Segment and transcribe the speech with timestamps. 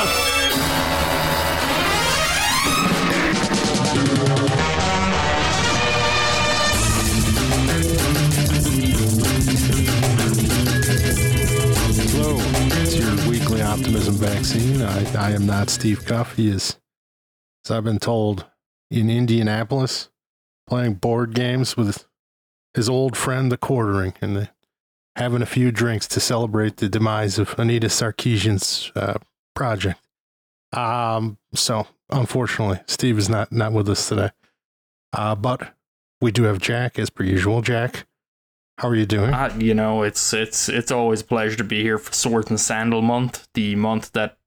[0.00, 0.08] Hello,
[12.80, 14.80] it's your weekly optimism vaccine.
[14.80, 16.36] I, I am not Steve Cuff.
[16.36, 16.78] He is,
[17.66, 18.46] as I've been told,
[18.90, 20.08] in Indianapolis
[20.66, 22.06] playing board games with
[22.72, 24.48] his old friend, the quartering, and the,
[25.16, 29.18] having a few drinks to celebrate the demise of Anita Sarkeesian's uh,
[29.54, 30.00] project.
[30.72, 34.30] Um, so unfortunately, Steve is not not with us today.
[35.12, 35.74] Uh, but
[36.20, 37.62] we do have Jack as per usual.
[37.62, 38.06] Jack,
[38.78, 39.32] how are you doing?
[39.34, 42.60] Uh, you know, it's it's it's always a pleasure to be here for Swords and
[42.60, 44.38] Sandal Month, the month that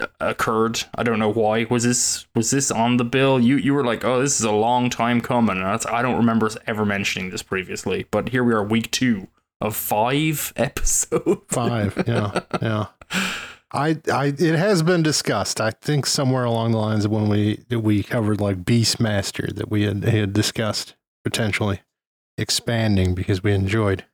[0.00, 0.82] uh, occurred.
[0.94, 1.64] I don't know why.
[1.64, 3.40] Was this was this on the bill?
[3.40, 5.56] You you were like, oh, this is a long time coming.
[5.56, 8.90] And that's, I don't remember us ever mentioning this previously, but here we are, week
[8.90, 9.28] two
[9.60, 11.42] of five episodes.
[11.48, 12.04] Five.
[12.06, 12.86] Yeah, yeah.
[13.74, 15.60] I, I, it has been discussed.
[15.60, 19.84] I think somewhere along the lines of when we we covered like Beastmaster that we
[19.84, 21.80] had, had discussed potentially
[22.36, 24.04] expanding because we enjoyed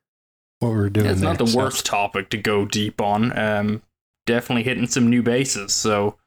[0.59, 1.07] what we were doing.
[1.07, 3.37] it's not the So- worst topic to go deep on.
[3.37, 3.81] Um,
[4.25, 5.73] definitely hitting some new bases.
[5.73, 6.17] So,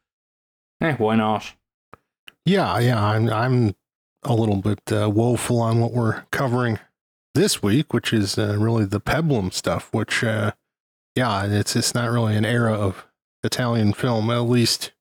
[0.80, 1.52] eh, why not?
[2.44, 3.02] Yeah, yeah.
[3.02, 3.74] I'm I'm
[4.24, 6.78] a little bit uh, woeful on what we're covering
[7.34, 9.88] this week, which is uh, really the Peplum stuff.
[9.92, 10.52] Which, uh,
[11.14, 13.06] yeah, it's it's not really an era of
[13.44, 14.92] Italian film, at least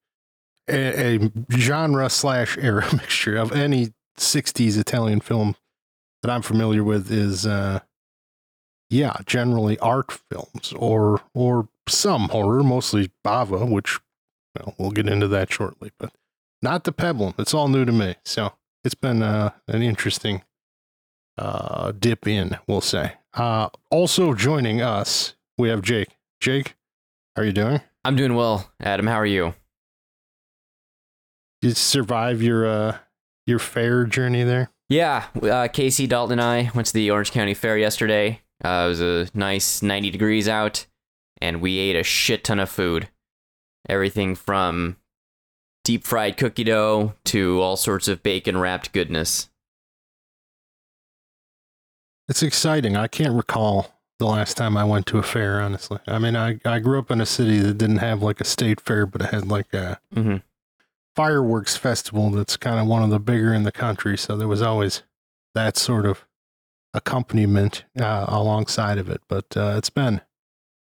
[0.70, 5.56] a, a genre slash era mixture of any '60s Italian film
[6.22, 7.80] that I'm familiar with is, uh,
[8.90, 14.00] yeah, generally art films or or some horror, mostly Bava, which
[14.58, 16.12] well, we'll get into that shortly, but
[16.62, 17.34] not the Peplum.
[17.38, 18.16] It's all new to me.
[18.26, 20.44] So it's been uh, an interesting
[21.38, 23.14] uh, dip in, we'll say.
[23.34, 26.10] Uh, also joining us, we have Jake.
[26.40, 26.76] Jake,
[27.36, 27.82] how are you doing?
[28.04, 29.08] I'm doing well, Adam.
[29.08, 29.54] How are you?
[31.62, 32.98] Did you survive your uh,
[33.46, 34.72] your fair journey there?
[34.90, 38.42] Yeah, uh, Casey, Dalton, and I went to the Orange County Fair yesterday.
[38.64, 40.86] Uh, it was a nice 90 degrees out,
[41.42, 43.08] and we ate a shit ton of food.
[43.88, 44.98] Everything from
[45.84, 49.50] deep fried cookie dough to all sorts of bacon wrapped goodness.
[52.28, 52.96] It's exciting.
[52.96, 55.98] I can't recall the last time I went to a fair, honestly.
[56.06, 58.80] I mean, I, I grew up in a city that didn't have like a state
[58.80, 60.38] fair, but it had like a hmm
[61.14, 64.18] fireworks festival that's kind of one of the bigger in the country.
[64.18, 65.04] So there was always
[65.54, 66.26] that sort of
[66.94, 69.22] accompaniment uh, alongside of it.
[69.28, 70.22] But uh, it's been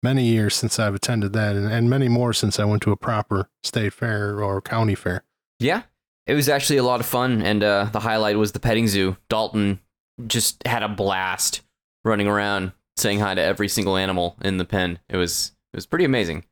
[0.02, 2.98] many years since I've attended that, and, and many more since I went to a
[2.98, 5.24] proper state fair or county fair.
[5.60, 5.84] Yeah,
[6.26, 9.18] it was actually a lot of fun, and uh, the highlight was the petting zoo.
[9.30, 9.82] Dalton
[10.26, 11.62] just had a blast
[12.04, 15.00] running around saying hi to every single animal in the pen.
[15.10, 16.46] It was it was pretty amazing.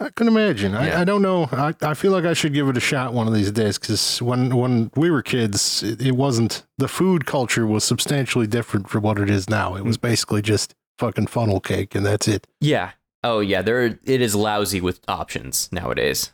[0.00, 0.72] I can imagine.
[0.72, 0.98] Yeah.
[0.98, 1.46] I, I don't know.
[1.52, 4.22] I, I feel like I should give it a shot one of these days because
[4.22, 9.02] when when we were kids, it, it wasn't the food culture was substantially different from
[9.02, 9.74] what it is now.
[9.76, 12.46] It was basically just fucking funnel cake and that's it.
[12.60, 12.92] Yeah.
[13.22, 16.32] Oh yeah, there it is lousy with options nowadays.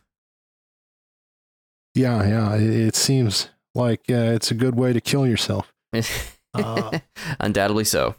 [1.97, 2.55] Yeah, yeah.
[2.55, 5.73] It, it seems like uh, it's a good way to kill yourself.
[6.63, 6.99] Uh,
[7.41, 8.15] Undoubtedly so.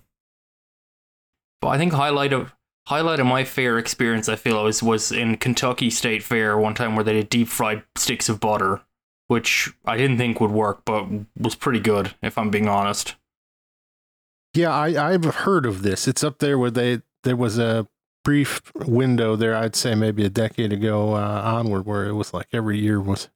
[1.62, 2.54] But I think highlight of
[2.88, 6.96] highlight of my fair experience, I feel was was in Kentucky State Fair one time
[6.96, 8.82] where they did deep fried sticks of butter,
[9.28, 11.06] which I didn't think would work, but
[11.38, 13.16] was pretty good if I'm being honest.
[14.54, 16.08] yeah, I, I've heard of this.
[16.08, 17.88] It's up there where they there was a
[18.24, 19.56] brief window there.
[19.56, 23.30] I'd say maybe a decade ago uh, onward, where it was like every year was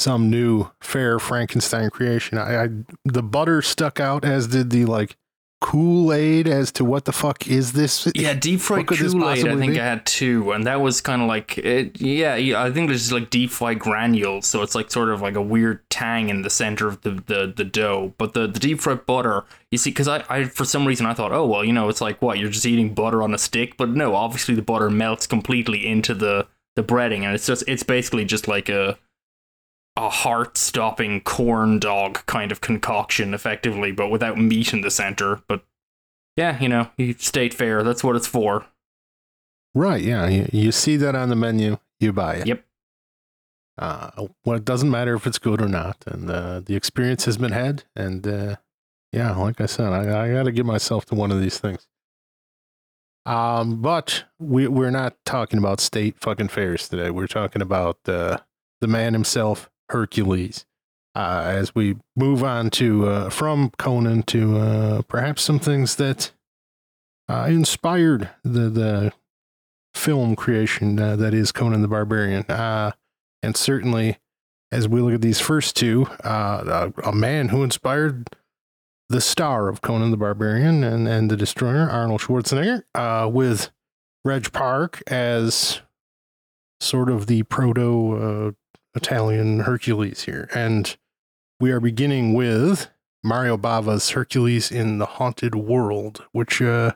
[0.00, 2.38] some new fair Frankenstein creation.
[2.38, 2.68] I, I
[3.04, 5.16] the butter stuck out, as did the like
[5.60, 6.48] Kool Aid.
[6.48, 8.10] As to what the fuck is this?
[8.14, 9.46] Yeah, deep fried What could this Kool Aid.
[9.46, 9.80] I think be?
[9.80, 12.00] I had two, and that was kind of like it.
[12.00, 15.20] Yeah, yeah, I think there's just like deep fried granules, so it's like sort of
[15.20, 18.14] like a weird tang in the center of the the, the dough.
[18.16, 21.12] But the, the deep fried butter, you see, because I, I for some reason I
[21.12, 23.76] thought, oh well, you know, it's like what you're just eating butter on a stick,
[23.76, 27.82] but no, obviously the butter melts completely into the the breading, and it's just it's
[27.82, 28.98] basically just like a
[29.96, 35.42] a heart stopping corn dog kind of concoction, effectively, but without meat in the center.
[35.48, 35.64] But
[36.36, 38.66] yeah, you know, state fair, that's what it's for.
[39.74, 40.02] Right.
[40.02, 40.28] Yeah.
[40.28, 42.46] You, you see that on the menu, you buy it.
[42.46, 42.64] Yep.
[43.78, 47.38] Uh, well, it doesn't matter if it's good or not, and uh, the experience has
[47.38, 47.84] been had.
[47.96, 48.56] And uh,
[49.10, 51.86] yeah, like I said, I, I got to give myself to one of these things.
[53.24, 57.10] Um, but we we're not talking about state fucking fairs today.
[57.10, 58.38] We're talking about uh,
[58.80, 60.64] the man himself, Hercules.
[61.14, 66.30] Uh, as we move on to uh, from Conan to uh, perhaps some things that
[67.28, 69.12] uh, inspired the the
[69.92, 72.44] film creation uh, that is Conan the Barbarian.
[72.44, 72.92] Uh,
[73.42, 74.18] and certainly,
[74.70, 78.28] as we look at these first two, a, a man who inspired
[79.08, 82.84] the star of Conan the Barbarian and, and the Destroyer, Arnold Schwarzenegger,
[83.32, 83.70] with
[84.24, 85.80] Reg Park as
[86.80, 88.54] sort of the proto
[88.94, 90.48] Italian Hercules here.
[90.54, 90.96] And
[91.58, 92.88] we are beginning with
[93.22, 96.92] Mario Bava's Hercules in the Haunted World, which, uh,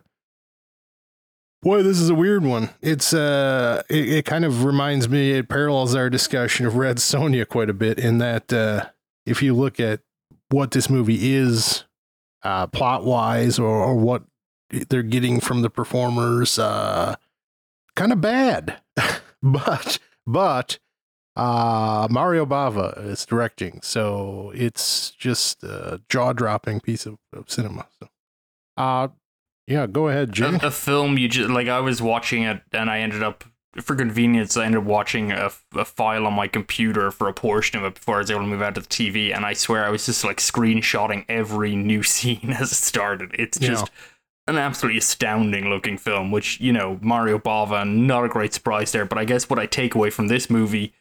[1.62, 2.70] boy, this is a weird one.
[2.80, 7.46] It's, uh, it, it kind of reminds me, it parallels our discussion of Red Sonja
[7.46, 8.86] quite a bit in that, uh,
[9.26, 10.00] if you look at
[10.50, 11.84] what this movie is,
[12.42, 14.22] uh, plot wise, or, or what
[14.88, 17.16] they're getting from the performers, uh,
[17.96, 18.80] kind of bad.
[19.42, 20.78] but, but,
[21.36, 27.86] uh, Mario Bava is directing, so it's just a jaw dropping piece of, of cinema.
[27.98, 28.08] So,
[28.76, 29.08] uh,
[29.66, 30.60] yeah, go ahead, Jim.
[30.62, 31.68] A, a film you just like.
[31.68, 33.42] I was watching it, and I ended up,
[33.80, 37.80] for convenience, I ended up watching a, a file on my computer for a portion
[37.80, 39.34] of it before I was able to move out to the TV.
[39.34, 43.34] And I swear, I was just like screenshotting every new scene as it started.
[43.38, 43.86] It's just.
[43.86, 44.00] Yeah.
[44.46, 49.06] An absolutely astounding looking film, which, you know, Mario Bava, not a great surprise there.
[49.06, 50.92] But I guess what I take away from this movie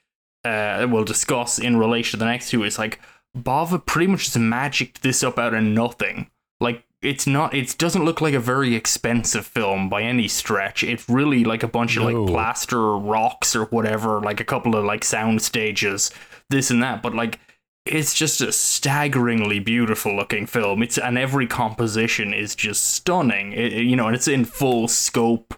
[0.45, 3.00] uh, we'll discuss in relation to the next two is like
[3.38, 6.30] Bava pretty much just magicked this up out of nothing.
[6.60, 10.84] Like it's not it doesn't look like a very expensive film by any stretch.
[10.84, 14.86] It's really like a bunch of like plaster rocks or whatever, like a couple of
[14.86, 16.12] like sound stages,
[16.50, 17.40] this and that, but like
[17.86, 20.81] it's just a staggeringly beautiful looking film.
[20.81, 23.51] It's and every composition is just stunning.
[23.54, 25.56] It- you know, and it's in full scope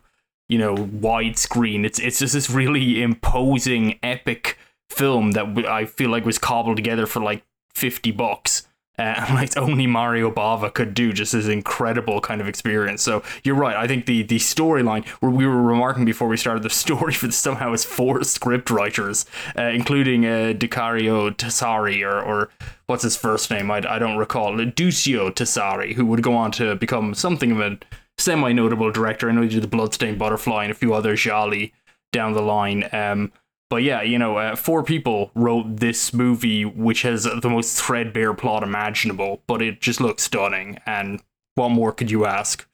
[0.47, 4.59] you know widescreen it's it's just this really imposing epic
[4.95, 7.43] film that I feel like was cobbled together for like
[7.73, 12.47] 50 bucks uh, and like only mario bava could do just this incredible kind of
[12.47, 16.37] experience so you're right i think the the storyline where we were remarking before we
[16.37, 19.25] started the story for this somehow is four script writers
[19.57, 22.49] uh, including uh, Dicario Tessari or or
[22.85, 26.75] what's his first name I, I don't recall Duccio Tessari who would go on to
[26.75, 27.77] become something of a
[28.17, 29.29] semi-notable director.
[29.29, 31.73] I know he did the Bloodstained Butterfly and a few other gialli
[32.11, 32.87] down the line.
[32.91, 33.31] Um,
[33.75, 38.33] but yeah, you know, uh, four people wrote this movie, which has the most threadbare
[38.33, 40.79] plot imaginable, but it just looks stunning.
[40.85, 41.21] And
[41.55, 42.65] what more could you ask?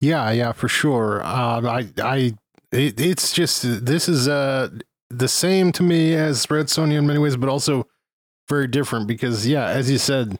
[0.00, 1.24] Yeah, yeah, for sure.
[1.24, 2.16] Uh, I, I,
[2.70, 4.68] it, it's just this is uh
[5.10, 7.88] the same to me as Red Sonja in many ways, but also
[8.48, 10.38] very different because yeah, as you said,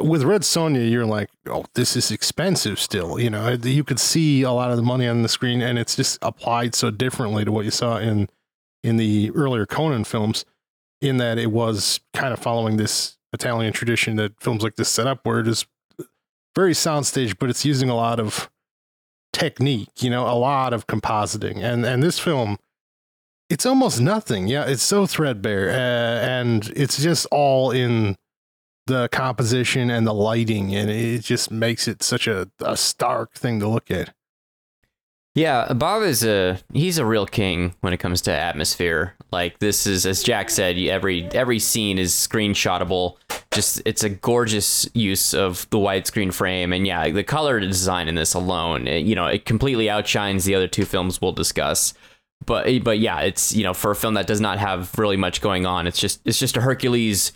[0.00, 3.20] with Red Sonja, you're like, oh, this is expensive still.
[3.20, 5.96] You know, you could see a lot of the money on the screen, and it's
[5.96, 8.28] just applied so differently to what you saw in
[8.82, 10.44] in the earlier Conan films,
[11.00, 15.06] in that it was kind of following this Italian tradition that films like this set
[15.06, 15.66] up, where it is
[16.54, 18.48] very soundstage, but it's using a lot of
[19.32, 21.58] technique, you know, a lot of compositing.
[21.62, 22.58] And and this film,
[23.50, 24.46] it's almost nothing.
[24.48, 28.16] Yeah, it's so threadbare, uh, and it's just all in
[28.86, 33.60] the composition and the lighting, and it just makes it such a, a stark thing
[33.60, 34.14] to look at.
[35.36, 39.14] Yeah, Bava is a he's a real king when it comes to atmosphere.
[39.30, 43.16] Like this is as Jack said, every every scene is screenshotable.
[43.52, 48.14] Just it's a gorgeous use of the widescreen frame and yeah, the color design in
[48.14, 51.92] this alone, it, you know, it completely outshines the other two films we'll discuss.
[52.46, 55.42] But but yeah, it's you know, for a film that does not have really much
[55.42, 57.32] going on, it's just it's just a Hercules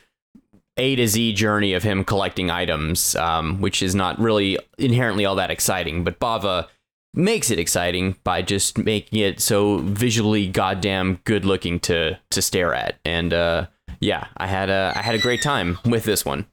[0.76, 5.36] a to Z journey of him collecting items, um, which is not really inherently all
[5.36, 6.04] that exciting.
[6.04, 6.68] But Bava
[7.12, 12.74] makes it exciting by just making it so visually goddamn good looking to to stare
[12.74, 12.98] at.
[13.04, 13.66] And uh,
[14.00, 16.46] yeah, I had a I had a great time with this one.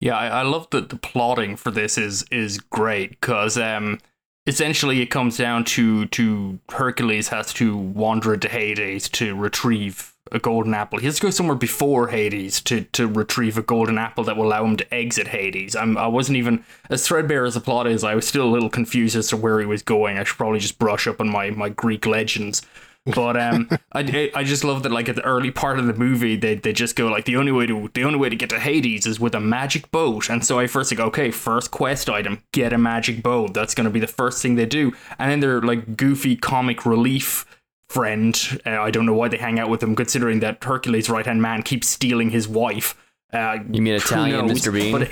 [0.00, 4.00] Yeah, I, I love that the plotting for this is is great because um,
[4.46, 10.38] essentially it comes down to to Hercules has to wander into Hades to retrieve a
[10.40, 10.98] golden apple.
[10.98, 14.46] He has to go somewhere before Hades to to retrieve a golden apple that will
[14.46, 15.76] allow him to exit Hades.
[15.76, 18.04] I'm I wasn't even as threadbare as the plot is.
[18.04, 20.18] I was still a little confused as to where he was going.
[20.18, 22.62] I should probably just brush up on my my Greek legends.
[23.06, 26.36] But um, I, I just love that like at the early part of the movie
[26.36, 28.58] they, they just go like the only way to the only way to get to
[28.58, 32.42] Hades is with a magic boat and so I first think okay first quest item
[32.52, 35.60] get a magic boat that's gonna be the first thing they do and then their
[35.60, 37.44] like goofy comic relief
[37.88, 41.26] friend uh, I don't know why they hang out with him considering that Hercules right
[41.26, 42.96] hand man keeps stealing his wife
[43.32, 44.60] uh, You mean Italian knows?
[44.60, 44.72] Mr.
[44.72, 44.92] Bean?
[44.92, 45.10] But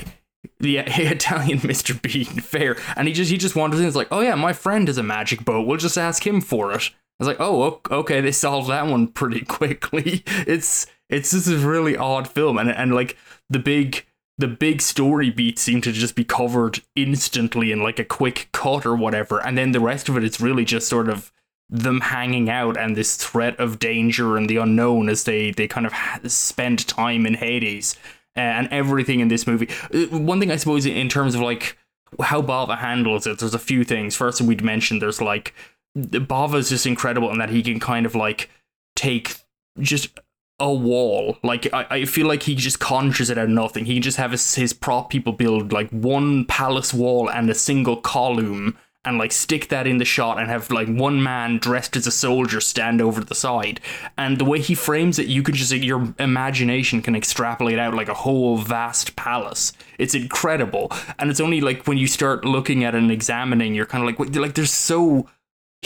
[0.61, 2.01] yeah, Italian Mr.
[2.01, 2.77] Bean, fair.
[2.97, 3.87] And he just he just wanders in.
[3.87, 5.67] It's like, oh yeah, my friend is a magic boat.
[5.67, 6.91] We'll just ask him for it.
[6.91, 10.23] I was like, oh okay, they solved that one pretty quickly.
[10.27, 13.17] It's it's just a really odd film, and and like
[13.51, 14.07] the big
[14.39, 18.87] the big story beats seem to just be covered instantly in like a quick cut
[18.87, 21.33] or whatever, and then the rest of it is really just sort of
[21.73, 25.87] them hanging out and this threat of danger and the unknown as they they kind
[25.87, 27.97] of spend time in Hades
[28.37, 29.69] uh, and everything in this movie.
[29.93, 31.79] Uh, one thing I suppose in terms of like
[32.21, 34.15] how Bava handles it, there's a few things.
[34.15, 35.55] First, we'd mentioned there's like
[35.97, 38.51] Bava is just incredible in that he can kind of like
[38.95, 39.37] take
[39.81, 40.21] just
[40.61, 41.39] a wall.
[41.43, 43.87] Like I, I feel like he just conjures it out of nothing.
[43.87, 47.55] He can just have his, his prop people build like one palace wall and a
[47.55, 51.97] single column and like stick that in the shot and have like one man dressed
[51.97, 53.81] as a soldier stand over the side.
[54.17, 58.09] And the way he frames it, you can just your imagination can extrapolate out like
[58.09, 59.73] a whole vast palace.
[59.99, 60.93] It's incredible.
[61.19, 64.19] And it's only like when you start looking at it and examining, you're kind of
[64.19, 65.29] like, like there's so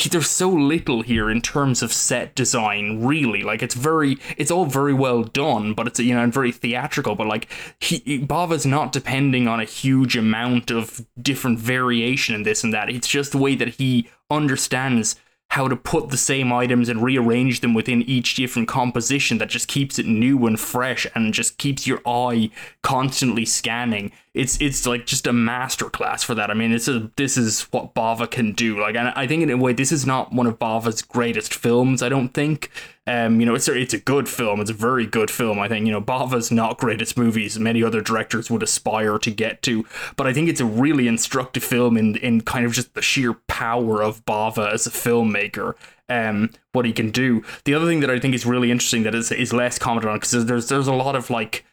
[0.05, 4.67] there's so little here in terms of set design really like it's very it's all
[4.67, 7.49] very well done but it's you know very theatrical but like
[7.81, 12.91] he bava's not depending on a huge amount of different variation in this and that
[12.91, 15.17] it's just the way that he understands
[15.51, 19.69] how to put the same items and rearrange them within each different composition that just
[19.69, 22.51] keeps it new and fresh and just keeps your eye
[22.83, 24.11] constantly scanning.
[24.37, 26.51] It's it's like just a masterclass for that.
[26.51, 28.79] I mean, it's a this is what Bava can do.
[28.79, 32.03] Like, and I think in a way, this is not one of Bava's greatest films.
[32.03, 32.71] I don't think.
[33.07, 34.61] Um, you know, it's a, it's a good film.
[34.61, 35.59] It's a very good film.
[35.59, 37.59] I think you know Bava's not greatest movies.
[37.59, 41.65] Many other directors would aspire to get to, but I think it's a really instructive
[41.65, 45.77] film in in kind of just the sheer power of Bava as a filmmaker.
[46.11, 47.43] Um, what he can do.
[47.65, 50.17] The other thing that I think is really interesting that is is less commented on
[50.19, 51.65] because there's there's a lot of like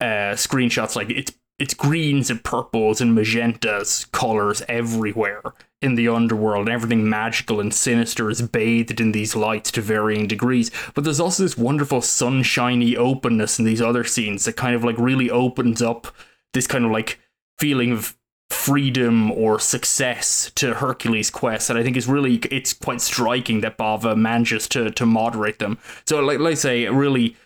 [0.00, 5.42] uh, screenshots like it's it's greens and purples and magentas colors everywhere
[5.82, 6.68] in the underworld.
[6.68, 10.70] Everything magical and sinister is bathed in these lights to varying degrees.
[10.94, 14.98] But there's also this wonderful sunshiny openness in these other scenes that kind of like
[14.98, 16.08] really opens up
[16.54, 17.20] this kind of like
[17.58, 18.16] feeling of
[18.48, 23.78] freedom or success to Hercules' quest and I think is really it's quite striking that
[23.78, 25.78] Bava manages to to moderate them.
[26.06, 27.36] So like like I say really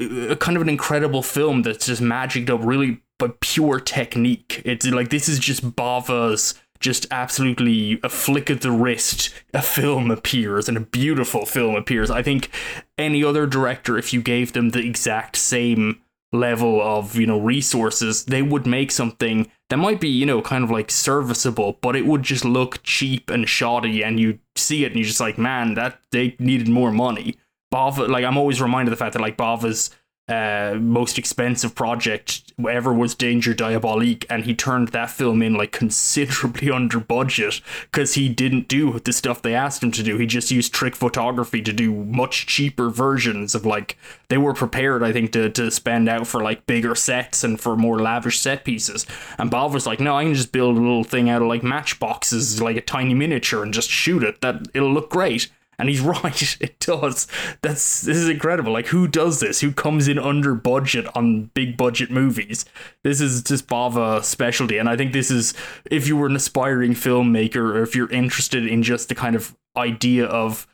[0.00, 4.62] a kind of an incredible film that's just magicked up really by pure technique.
[4.64, 10.10] It's like this is just Bava's just absolutely a flick of the wrist, a film
[10.10, 12.10] appears and a beautiful film appears.
[12.10, 12.50] I think
[12.96, 16.00] any other director, if you gave them the exact same
[16.32, 20.64] level of you know resources, they would make something that might be you know kind
[20.64, 24.88] of like serviceable, but it would just look cheap and shoddy, and you see it
[24.92, 27.36] and you're just like, man, that they needed more money.
[27.72, 29.90] Bava, like I'm always reminded of the fact that like Bava's
[30.30, 35.72] uh, most expensive project ever was Danger Diabolik, and he turned that film in like
[35.72, 37.60] considerably under budget
[37.90, 40.18] because he didn't do the stuff they asked him to do.
[40.18, 43.98] He just used trick photography to do much cheaper versions of like
[44.28, 47.76] they were prepared, I think, to to spend out for like bigger sets and for
[47.76, 49.06] more lavish set pieces.
[49.36, 51.64] And Bava was like, no, I can just build a little thing out of like
[51.64, 54.40] matchboxes, like a tiny miniature, and just shoot it.
[54.42, 55.50] That it'll look great.
[55.80, 57.26] And he's right, it does.
[57.62, 58.72] That's this is incredible.
[58.72, 59.60] Like who does this?
[59.60, 62.64] Who comes in under budget on big budget movies?
[63.02, 64.78] This is just Bava specialty.
[64.78, 65.54] And I think this is
[65.90, 69.56] if you were an aspiring filmmaker or if you're interested in just the kind of
[69.76, 70.66] idea of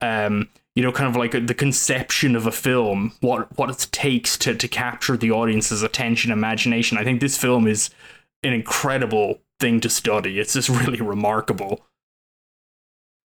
[0.00, 4.36] um you know, kind of like the conception of a film, what what it takes
[4.38, 6.98] to to capture the audience's attention, imagination.
[6.98, 7.90] I think this film is
[8.42, 10.38] an incredible thing to study.
[10.38, 11.86] It's just really remarkable.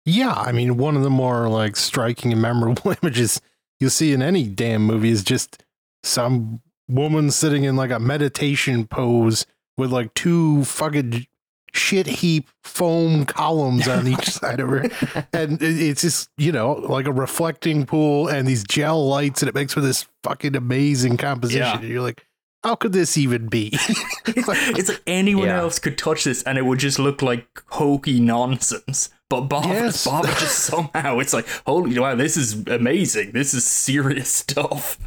[0.07, 3.41] Yeah, I mean, one of the more like striking and memorable images
[3.81, 5.63] you'll see in any damn movie is just
[6.03, 9.45] some woman sitting in like a meditation pose
[9.77, 11.27] with like two fucking
[11.73, 14.89] shit heap foam columns on each side of her.
[15.33, 19.55] And it's just, you know, like a reflecting pool and these gel lights, and it
[19.55, 21.61] makes for this fucking amazing composition.
[21.61, 21.79] Yeah.
[21.79, 22.27] And you're like,
[22.67, 23.71] how could this even be?
[24.27, 24.49] it's
[24.89, 25.61] like anyone Yeah.
[25.61, 29.11] else could touch this and it would just look like hokey nonsense.
[29.31, 30.05] But Bava, Yes.
[30.07, 33.31] Bava just somehow, it's like, holy wow, this is amazing.
[33.33, 34.99] This is serious stuff.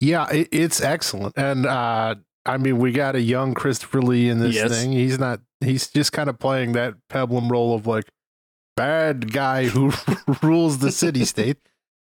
[0.00, 1.34] Yeah, it, it's excellent.
[1.38, 4.70] And uh I mean, we got a young Christopher Lee in this Yes.
[4.70, 4.92] thing.
[4.92, 8.04] He's not he's just kind of playing that peplum role of like
[8.76, 9.92] bad guy who
[10.42, 11.56] rules the city state.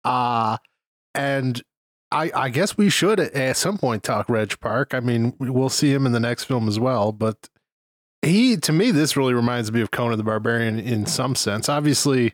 [0.05, 0.57] Uh
[1.13, 1.61] and
[2.15, 4.93] I I guess we should at some point talk Reg Park.
[4.93, 7.49] I mean, we'll see him in the next film as well, but
[8.21, 11.67] he to me this really reminds me of Conan the Barbarian in some sense.
[11.69, 12.33] Obviously,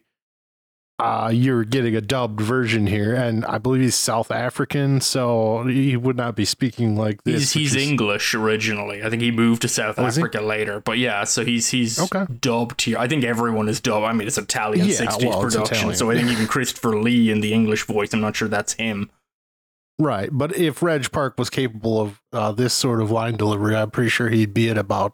[0.99, 5.97] uh, you're getting a dubbed version here, and I believe he's South African, so he
[5.97, 7.53] would not be speaking like this.
[7.53, 9.03] He's he's is- English originally.
[9.03, 10.05] I think he moved to South Oh.
[10.05, 10.79] Africa later.
[10.79, 12.25] But yeah, so he's he's Okay.
[12.39, 12.99] dubbed here.
[12.99, 14.05] I think everyone is dubbed.
[14.05, 15.75] I mean, it's Italian Yeah, 60s well, production.
[15.77, 15.95] Italian.
[15.97, 19.09] So I think even Christopher Lee in the English voice, I'm not sure that's him.
[20.01, 23.91] Right, but if Reg Park was capable of uh, this sort of line delivery, I'm
[23.91, 25.13] pretty sure he'd be at about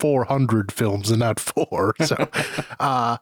[0.00, 1.94] 400 films and not four.
[2.02, 2.16] So,
[2.80, 3.18] uh,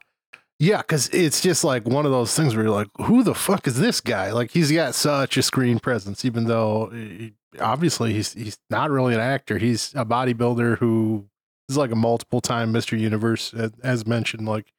[0.61, 3.67] yeah, because it's just like one of those things where you're like, who the fuck
[3.67, 4.31] is this guy?
[4.31, 9.15] Like, he's got such a screen presence, even though he, obviously he's he's not really
[9.15, 9.59] an actor.
[9.59, 11.27] He's a bodybuilder who
[11.69, 12.97] is like a multiple time Mr.
[12.97, 14.73] Universe, as- as mentioned, like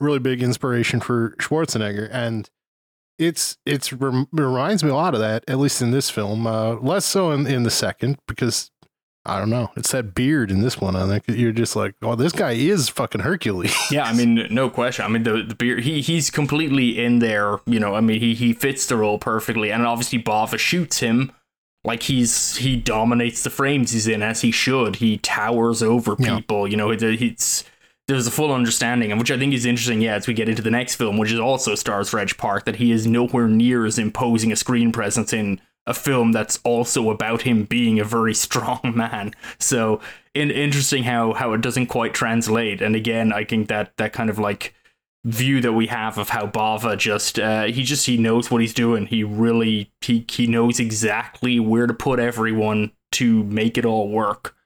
[0.00, 2.08] really big inspiration for Schwarzenegger.
[2.10, 2.48] And
[3.18, 6.46] it's it's rem- reminds me a lot of that, at least in this film.
[6.46, 8.70] Uh, less so in, in the second because
[9.24, 9.70] I don't know.
[9.76, 10.96] It's that beard in this one.
[10.96, 13.72] I think you're just like, oh, this guy is fucking Hercules.
[13.92, 15.04] Yeah, I mean, no question.
[15.04, 17.58] I mean, the the beard, he he's completely in there.
[17.66, 21.30] You know, I mean, he he fits the role perfectly, and obviously Bava shoots him
[21.84, 24.96] like he's he dominates the frames he's in as he should.
[24.96, 26.36] He towers over Yeah.
[26.36, 26.66] people.
[26.66, 27.64] You know, it, it's
[28.08, 30.00] there's a full understanding, and which I think is interesting.
[30.00, 32.76] Yeah, as we get into the next film, which is also stars Reg Park, that
[32.76, 37.42] he is nowhere near as imposing a screen presence in a film that's also about
[37.42, 39.34] him being a very strong man.
[39.58, 40.00] So,
[40.34, 42.82] in, interesting how how it doesn't quite translate.
[42.82, 44.74] And again, I think that that kind of like
[45.24, 48.74] view that we have of how Bava just uh, he just he knows what he's
[48.74, 49.06] doing.
[49.06, 54.56] He really he he knows exactly where to put everyone to make it all work.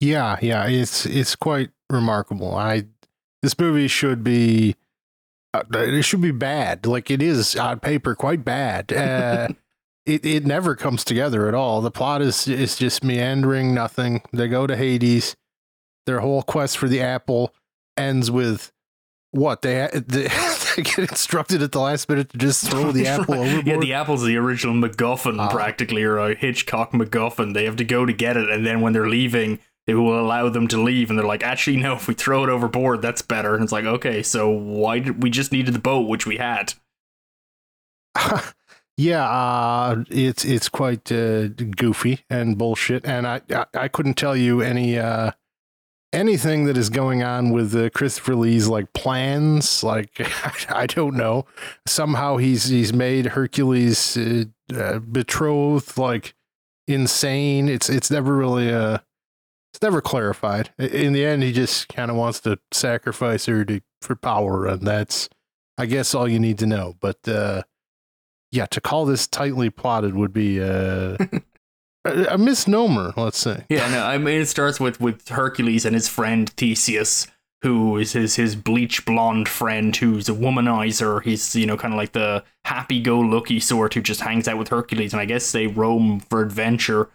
[0.00, 2.54] Yeah, yeah, it's it's quite remarkable.
[2.54, 2.84] I
[3.42, 4.76] this movie should be
[5.54, 6.86] uh, it should be bad.
[6.86, 8.92] Like it is on paper quite bad.
[8.92, 9.48] Uh,
[10.06, 11.80] it it never comes together at all.
[11.80, 14.22] The plot is is just meandering, nothing.
[14.32, 15.36] They go to Hades.
[16.06, 17.54] Their whole quest for the apple
[17.96, 18.72] ends with
[19.30, 20.28] what they they,
[20.76, 23.66] they get instructed at the last minute to just throw the apple overboard.
[23.66, 25.50] Yeah, the apple's the original MacGuffin, Ah.
[25.50, 27.54] practically, or a Hitchcock MacGuffin.
[27.54, 30.48] They have to go to get it, and then when they're leaving, they will allow
[30.48, 31.10] them to leave.
[31.10, 33.54] And they're like, actually, no, if we throw it overboard, that's better.
[33.54, 36.74] And it's like, okay, so why did we just needed the boat, which we had?
[38.96, 44.36] yeah, uh, it's it's quite uh, goofy and bullshit, and I, I I couldn't tell
[44.36, 45.32] you any uh,
[46.12, 49.82] anything that is going on with uh, Christopher Lee's like plans.
[49.82, 50.20] Like
[50.70, 51.44] I don't know.
[51.86, 54.44] Somehow he's he's made Hercules uh,
[54.74, 56.34] uh, betrothed like
[56.86, 57.68] insane.
[57.68, 58.98] It's it's never really uh
[59.74, 60.70] it's never clarified.
[60.78, 64.86] In the end, he just kind of wants to sacrifice her to for power, and
[64.86, 65.28] that's
[65.76, 66.94] I guess all you need to know.
[67.00, 67.62] But uh,
[68.52, 71.16] yeah, to call this tightly plotted would be uh,
[72.04, 73.12] a, a misnomer.
[73.16, 73.64] Let's say.
[73.68, 77.26] Yeah, no, I mean, it starts with, with Hercules and his friend Theseus,
[77.62, 81.20] who is his, his bleach blonde friend who's a womanizer.
[81.20, 84.56] He's, you know, kind of like the happy go lucky sort who just hangs out
[84.58, 87.10] with Hercules, and I guess they roam for adventure.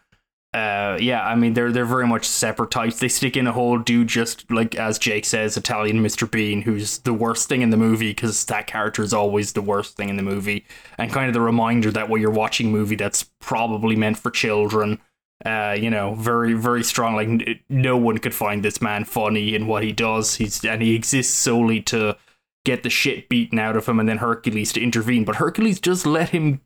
[0.52, 2.98] Uh, yeah, I mean, they're they're very much separate types.
[2.98, 6.30] They stick in a whole dude, just like as Jake says, Italian Mr.
[6.30, 9.96] Bean, who's the worst thing in the movie because that character is always the worst
[9.96, 10.66] thing in the movie,
[10.98, 14.32] and kind of the reminder that while you're watching a movie that's probably meant for
[14.32, 15.00] children,
[15.46, 17.16] uh, you know, very, very strong.
[17.16, 20.36] Like n- no one could find this man funny in what he does.
[20.36, 22.18] He's and he exists solely to
[22.66, 25.26] get the shit beaten out of him, and then Hercules to intervene.
[25.26, 26.62] But Hercules just let him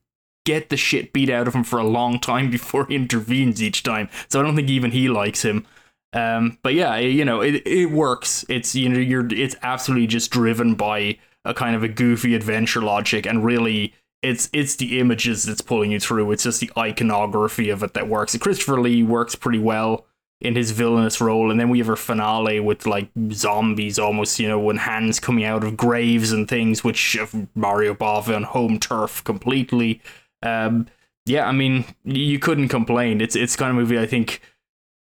[0.46, 3.84] get the shit beat out of him for a long time before he intervenes each
[3.84, 4.10] time.
[4.30, 5.66] So I don't think even he likes him.
[6.14, 8.46] Um, but yeah, you know, it it works.
[8.48, 12.82] It's you know, you're it's absolutely just driven by a kind of a goofy adventure
[12.82, 16.32] logic, and really, it's it's the images that's pulling you through.
[16.32, 18.38] It's just the iconography of it that works.
[18.38, 20.06] Christopher Lee works pretty well
[20.40, 24.48] in his villainous role, and then we have our finale with like zombies, almost you
[24.48, 27.18] know, when hands coming out of graves and things, which
[27.56, 30.02] Mario Bava on home turf completely.
[30.44, 30.88] Um,
[31.26, 33.22] yeah, I mean, you couldn't complain.
[33.22, 34.42] It's it's kind of movie I think.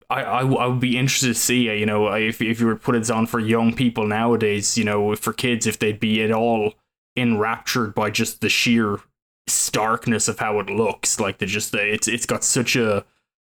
[0.10, 2.79] I, I, I would be interested to see, you know, if, if you were to
[2.79, 6.32] put it on for young people nowadays, you know, for kids, if they'd be at
[6.32, 6.73] all
[7.15, 8.99] enraptured by just the sheer
[9.47, 11.19] starkness of how it looks.
[11.19, 13.06] Like the just it's it's got such a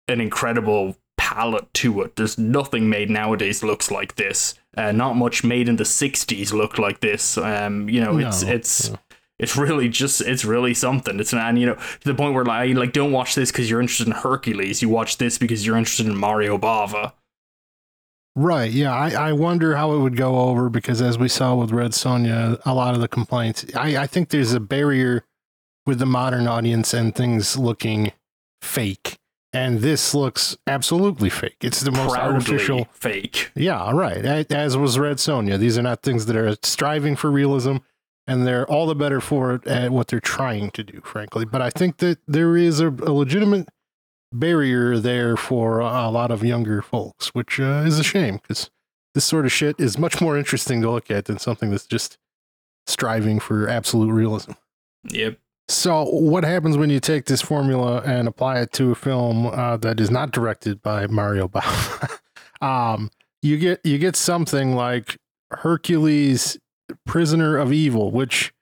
[0.09, 2.17] an incredible palette to it.
[2.17, 4.55] There's nothing made nowadays looks like this.
[4.77, 7.37] Uh, not much made in the '60s looked like this.
[7.37, 8.99] Um, you know, it's No, it's no.
[9.41, 11.19] It's really just it's really something.
[11.19, 13.81] It's and you know to the point where like like don't watch this because you're
[13.81, 14.83] interested in Hercules.
[14.83, 17.15] You watch this because you're interested in Mario Bava.
[18.37, 18.71] Right.
[18.71, 18.95] Yeah.
[18.95, 22.61] I, I wonder how it would go over because as we saw with Red Sonja,
[22.65, 25.25] a lot of the complaints, I, I think there's a barrier
[25.85, 28.13] with the modern audience and things looking
[28.63, 29.17] fake.
[29.53, 31.57] And this looks absolutely fake.
[31.61, 32.87] It's the most Proudly artificial.
[32.93, 33.51] fake.
[33.57, 34.25] Yeah, right.
[34.53, 35.59] As was Red Sonja.
[35.59, 37.79] These are not things that are striving for realism,
[38.27, 41.45] and they're all the better for it at what they're trying to do, frankly.
[41.45, 43.69] But I think that there is a, a legitimate
[44.33, 48.71] barrier there for a lot of younger folks, which uh, is a shame because
[49.15, 52.19] this sort of shit is much more interesting to look at than something that's just
[52.87, 54.53] striving for absolute realism.
[55.11, 55.39] Yep.
[55.69, 59.77] So, what happens when you take this formula and apply it to a film uh,
[59.79, 62.19] that is not directed by Mario Bava?
[62.61, 65.17] um, you get you get something like
[65.53, 66.59] Hercules,
[67.07, 68.53] Prisoner of Evil, which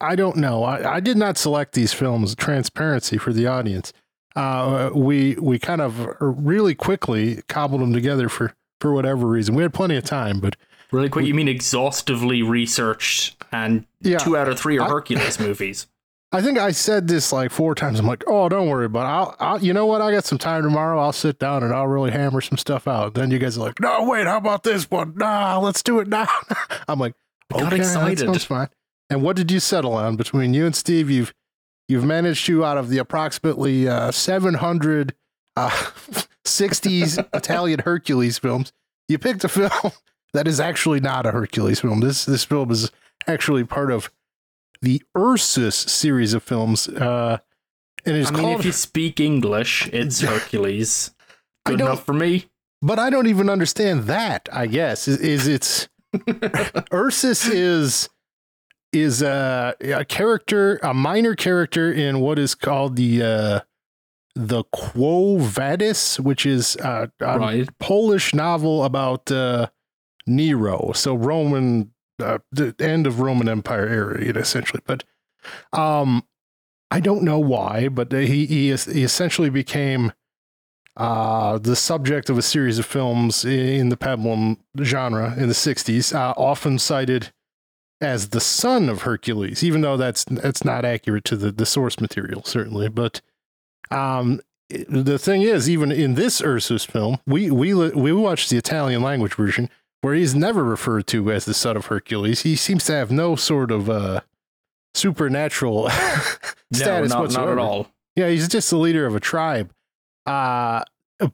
[0.00, 0.64] I don't know.
[0.64, 2.34] I, I did not select these films.
[2.34, 3.92] Transparency for the audience.
[4.34, 9.54] Uh, we we kind of really quickly cobbled them together for for whatever reason.
[9.54, 10.56] We had plenty of time, but
[10.92, 15.40] Really quick, you mean exhaustively researched and yeah, two out of three are I- Hercules
[15.40, 15.86] movies?
[16.32, 18.00] I think I said this like four times.
[18.00, 19.08] I'm like, oh, don't worry about it.
[19.08, 20.02] I'll, I'll, you know what?
[20.02, 20.98] I got some time tomorrow.
[21.00, 23.14] I'll sit down and I'll really hammer some stuff out.
[23.14, 25.14] Then you guys are like, no, wait, how about this one?
[25.16, 26.26] Nah, let's do it now.
[26.88, 27.14] I'm like,
[27.54, 28.18] I got okay, excited.
[28.18, 28.68] that sounds fine.
[29.08, 31.10] And what did you settle on between you and Steve?
[31.10, 31.32] You've
[31.88, 35.14] you've managed to out of the approximately uh, 700
[35.56, 35.70] uh,
[36.44, 38.72] 60s Italian Hercules films,
[39.08, 39.92] you picked a film
[40.32, 42.00] that is actually not a Hercules film.
[42.00, 42.90] This this film is
[43.26, 44.10] actually part of
[44.82, 47.38] the Ursus series of films, uh,
[48.04, 48.60] and it's I mean, called.
[48.60, 51.12] if you speak English, it's Hercules.
[51.64, 52.46] Good enough for me.
[52.80, 54.48] but I don't even understand that.
[54.52, 55.88] I guess is, is it's
[56.92, 58.08] Ursus is
[58.92, 63.60] is a, a character, a minor character in what is called the uh,
[64.34, 67.78] the Quo Vadis, which is uh, a right.
[67.78, 69.68] Polish novel about uh,
[70.26, 71.92] Nero, so Roman,
[72.22, 74.82] uh, the end of Roman Empire era, essentially.
[74.84, 75.04] But
[75.72, 76.24] um,
[76.90, 80.12] I don't know why, but he he, he essentially became
[80.96, 86.14] uh, the subject of a series of films in the peplum genre in the '60s,
[86.14, 87.32] uh, often cited
[88.00, 92.00] as the son of Hercules, even though that's that's not accurate to the the source
[92.00, 93.20] material, certainly, but.
[93.88, 99.00] Um, the thing is, even in this Ursus film, we we we watched the Italian
[99.00, 102.42] language version where he's never referred to as the son of Hercules.
[102.42, 104.20] He seems to have no sort of uh,
[104.94, 105.88] supernatural
[106.72, 107.52] status not, not whatsoever.
[107.52, 107.88] at all.
[108.14, 109.72] Yeah, he's just the leader of a tribe.
[110.26, 110.82] Uh,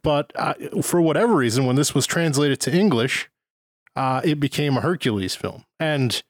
[0.02, 3.30] but uh, for whatever reason, when this was translated to English,
[3.96, 6.22] uh, it became a Hercules film, and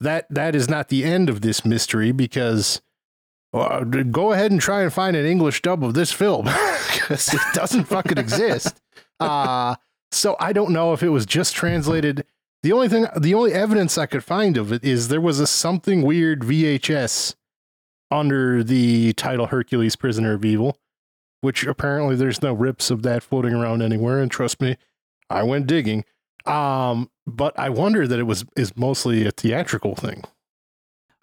[0.00, 2.82] that that is not the end of this mystery because
[3.52, 6.46] uh, go ahead and try and find an English dub of this film
[6.92, 8.80] because it doesn't fucking exist.
[9.20, 9.76] Uh,
[10.10, 12.26] so I don't know if it was just translated.
[12.64, 15.46] The only thing, the only evidence I could find of it is there was a
[15.46, 17.36] something weird VHS
[18.10, 20.76] under the title Hercules Prisoner of Evil,
[21.44, 24.18] which apparently there's no rips of that floating around anywhere.
[24.18, 24.78] And trust me,
[25.28, 26.06] I went digging.
[26.46, 30.24] Um, but I wonder that it was is mostly a theatrical thing.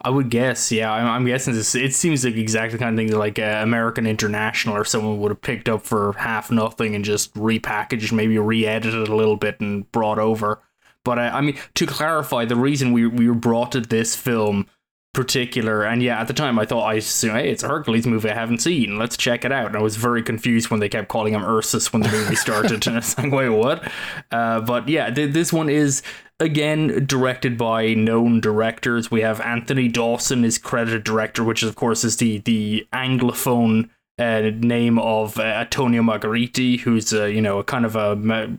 [0.00, 0.92] I would guess, yeah.
[0.92, 1.74] I'm, I'm guessing this.
[1.74, 5.18] It seems like exactly the kind of thing that like uh, American International or someone
[5.18, 9.60] would have picked up for half nothing and just repackaged, maybe re-edited a little bit
[9.60, 10.60] and brought over.
[11.04, 14.66] But uh, I mean, to clarify, the reason we we were brought to this film
[15.12, 18.30] particular, and yeah, at the time I thought I assumed, hey, it's a Hercules movie
[18.30, 18.98] I haven't seen.
[18.98, 19.66] Let's check it out.
[19.66, 22.86] And I was very confused when they kept calling him Ursus when the movie started,
[22.86, 23.90] and it's like, wait, what?
[24.30, 26.02] Uh, but yeah, th- this one is
[26.40, 29.10] again directed by known directors.
[29.10, 34.50] We have Anthony Dawson is credited director, which of course is the the anglophone uh,
[34.58, 38.58] name of uh, Antonio Margheriti, who's uh, you know a kind of a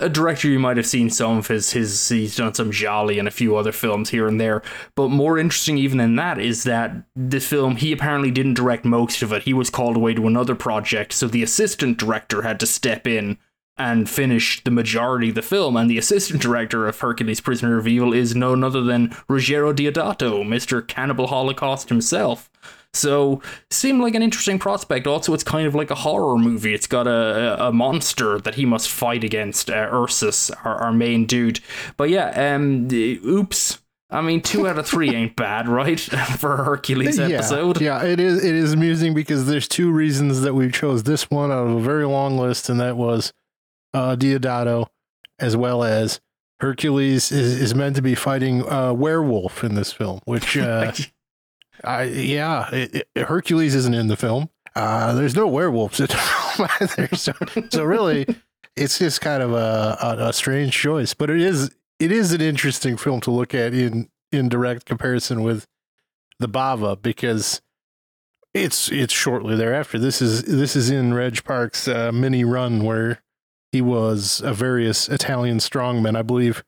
[0.00, 3.28] a director you might have seen some of his his he's done some gialli and
[3.28, 4.62] a few other films here and there.
[4.96, 9.22] But more interesting even than that is that the film he apparently didn't direct most
[9.22, 9.44] of it.
[9.44, 13.38] He was called away to another project, so the assistant director had to step in
[13.78, 15.76] and finish the majority of the film.
[15.76, 20.44] And the assistant director of Hercules Prisoner of Evil is none other than Ruggero Deodato,
[20.44, 20.86] Mr.
[20.86, 22.50] Cannibal Holocaust himself.
[22.94, 25.06] So, seemed like an interesting prospect.
[25.06, 26.74] Also, it's kind of like a horror movie.
[26.74, 31.26] It's got a, a, monster that he must fight against, uh, Ursus, our, our main
[31.26, 31.60] dude.
[31.96, 33.78] But yeah, um, oops.
[34.10, 36.00] I mean, two out of three ain't bad, right?
[36.38, 37.78] For a Hercules episode.
[37.80, 38.42] Yeah, yeah, it is.
[38.42, 41.80] It is amusing because there's two reasons that we chose this one out of a
[41.80, 43.34] very long list, and that was
[43.92, 44.86] uh, Deodato,
[45.38, 46.20] as well as
[46.60, 50.92] Hercules is, is meant to be fighting a werewolf in this film, which, uh,
[51.84, 54.50] I yeah, it, it- Hercules isn't in the film.
[54.74, 57.32] Uh, there's no werewolves in the film either, so
[57.70, 58.26] so really,
[58.76, 61.14] it's just kind of a, a, a strange choice.
[61.14, 65.42] But it is it is an interesting film to look at in in direct comparison
[65.42, 65.66] with
[66.38, 67.60] the Bava because
[68.54, 69.98] it's it's shortly thereafter.
[69.98, 73.20] This is this is in Reg Park's uh, mini run where
[73.72, 76.62] he was a various Italian strongman, I believe,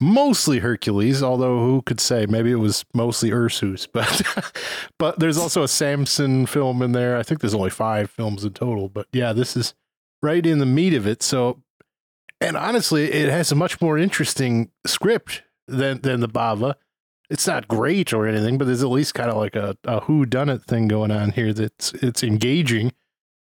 [0.00, 1.22] mostly Hercules.
[1.22, 2.26] Although who could say?
[2.26, 3.86] Maybe it was mostly Ursus.
[3.92, 4.52] But
[4.98, 7.16] but there's also a Samson film in there.
[7.16, 8.88] I think there's only five films in total.
[8.88, 9.74] But yeah, this is
[10.22, 11.22] right in the meat of it.
[11.22, 11.62] So
[12.40, 16.74] and honestly, it has a much more interesting script than than the Bava.
[17.30, 20.26] it's not great or anything, but there's at least kind of like a, a who
[20.26, 22.92] done it thing going on here that's it's engaging.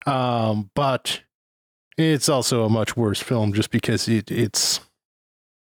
[0.07, 1.23] Um, but
[1.99, 4.81] it's also a much worse film just because it, it's, it's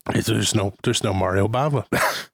[0.06, 1.86] there's no there's no Mario Bava.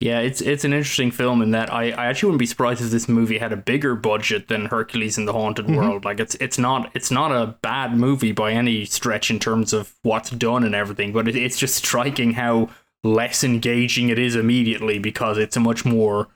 [0.00, 2.90] Yeah, it's it's an interesting film in that I, I actually wouldn't be surprised if
[2.90, 5.76] this movie had a bigger budget than Hercules in the Haunted Mhm.
[5.76, 6.04] World.
[6.04, 9.94] Like it's it's not it's not a bad movie by any stretch in terms of
[10.02, 12.68] what's done and everything, but it, it's just striking how
[13.02, 16.28] less engaging it is immediately because it's a much more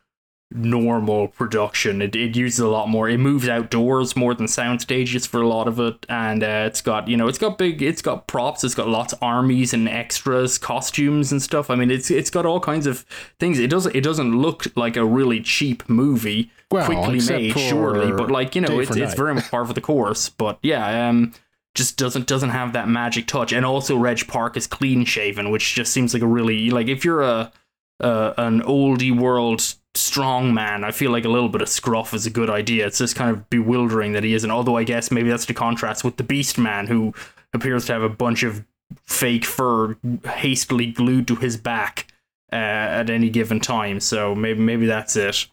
[0.51, 2.01] normal production.
[2.01, 3.09] It, it uses a lot more.
[3.09, 6.81] It moves outdoors more than sound stages for a lot of it, and uh, it's
[6.81, 7.83] got you know it's got big.
[7.83, 8.65] It's got props.
[8.65, 11.71] It's got lots of armies and extras, costumes and stuff.
[11.71, 13.01] I mean, it's it's got all kinds of
[13.39, 13.59] things.
[13.59, 18.31] It doesn't it doesn't look like a really cheap movie, Well, quickly made, surely, but
[18.31, 20.29] like you know, it's it's very much par for the course.
[20.29, 21.35] But yeah, um.
[21.75, 25.75] Just doesn't doesn't have that magic touch, and also Reg Park is clean shaven, which
[25.77, 27.53] just seems like a really like if you're a
[28.01, 32.27] uh, an oldie world strong man, I feel like a little bit of scruff is
[32.27, 32.87] a good idea.
[32.87, 34.51] It's just kind of bewildering that he isn't.
[34.51, 37.15] Although I guess maybe that's to contrast with the Beast Man, who
[37.53, 38.65] appears to have a bunch of
[39.07, 42.13] fake fur hastily glued to his back
[42.53, 44.01] uh, at any given time.
[44.01, 45.47] So maybe maybe that's it.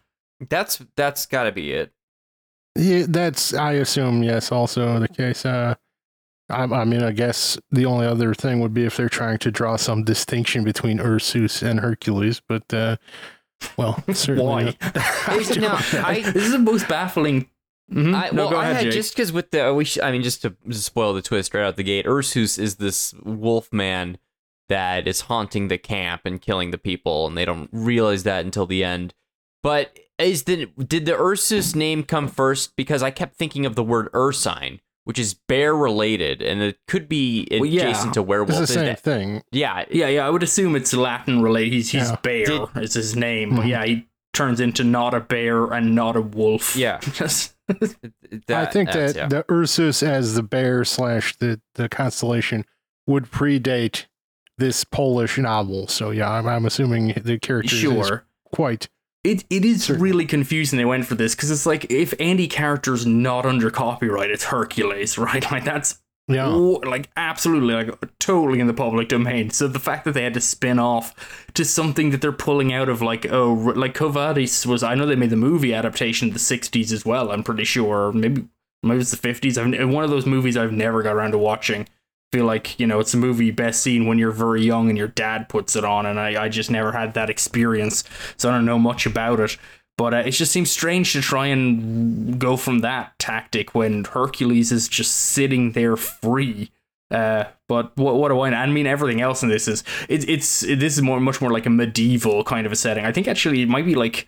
[0.49, 1.91] That's that's got to be it.
[2.75, 5.45] Yeah, that's I assume yes, also the case.
[5.45, 5.75] Uh,
[6.49, 9.51] I, I mean, I guess the only other thing would be if they're trying to
[9.51, 12.97] draw some distinction between Ursus and Hercules, but uh,
[13.77, 14.63] well, certainly Why?
[14.63, 14.79] not-
[15.27, 15.69] There's- no,
[16.01, 17.49] I- this is the most baffling.
[17.91, 18.15] Mhm.
[18.15, 18.93] I, no, well, go I ahead, had Jake.
[18.93, 21.75] just because with the we sh- I mean just to spoil the twist right out
[21.75, 24.17] the gate, Ursus is this wolf man
[24.69, 28.65] that is haunting the camp and killing the people, and they don't realize that until
[28.65, 29.13] the end.
[29.61, 32.75] But is the did the Ursus name come first?
[32.75, 37.07] Because I kept thinking of the word Ursine, which is bear related, and it could
[37.09, 37.83] be Well, yeah.
[37.83, 38.49] adjacent to werewolf.
[38.49, 38.67] It's werewolf.
[38.67, 39.43] the Is same that- thing.
[39.51, 41.73] yeah, Yeah, yeah, I would assume it's Latin related.
[41.73, 42.17] He's, he's Yeah.
[42.21, 43.69] bear Did- is his name, but Mhm.
[43.69, 46.75] yeah, he turns into not a bear and not a wolf.
[46.75, 46.99] Yeah.
[47.13, 47.55] Just-
[48.49, 49.27] I think that yeah.
[49.27, 52.63] the Ursus as the bear slash the the constellation
[53.07, 54.05] would predate
[54.57, 55.87] this Polish novel.
[55.87, 58.11] So yeah, I'm, I'm assuming the character is
[58.53, 58.87] quite.
[59.25, 60.01] It it is Certain.
[60.01, 64.29] really confusing they went for this because it's like if any character's not under copyright,
[64.31, 65.49] it's Hercules, right?
[65.51, 69.49] Like that's Yeah, w- like absolutely like totally in the public domain.
[69.49, 72.87] So the fact that they had to spin off to something that they're pulling out
[72.89, 76.33] of like oh like Quo Vadis was I know they made the movie adaptation in
[76.33, 77.31] the '60s as well.
[77.31, 78.45] I'm pretty sure maybe
[78.83, 79.57] maybe it's the '50s.
[79.57, 81.87] I've, one of those movies I've never got around to watching.
[82.35, 85.07] Feel like you know it's a movie best seen when you're very young and your
[85.07, 88.03] dad puts it on, and I, I just never had that experience,
[88.35, 89.57] so I don't know much about it.
[89.97, 94.73] But uh, it just seems strange to try and go from that tactic when Hercules
[94.73, 96.71] is just sitting there free.
[97.09, 98.57] Uh, but what what do I know?
[98.57, 101.65] I mean, everything else in this is it, it's this is more much more like
[101.65, 103.05] a medieval kind of a setting.
[103.05, 104.27] I think actually it might be like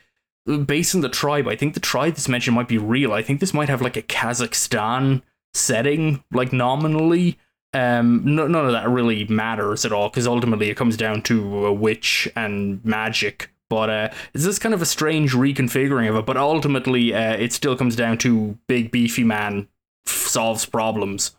[0.65, 1.49] based on the tribe.
[1.49, 3.11] I think the tribe that's mentioned might be real.
[3.11, 7.37] I think this might have like a Kazakhstan setting, like nominally.
[7.77, 11.65] Um, no, none of that really matters at all because ultimately it comes down to
[11.67, 13.51] a witch and magic.
[13.69, 16.25] But uh, it's this kind of a strange reconfiguring of it.
[16.25, 19.67] But ultimately, uh, it still comes down to big beefy man
[20.07, 21.35] f- solves problems.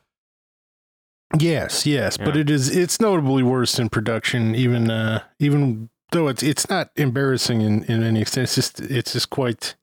[1.38, 2.74] yes, yes, but it is.
[2.74, 8.02] It's notably worse in production, even uh, even though it's it's not embarrassing in in
[8.02, 8.44] any extent.
[8.44, 9.74] It's just it's just quite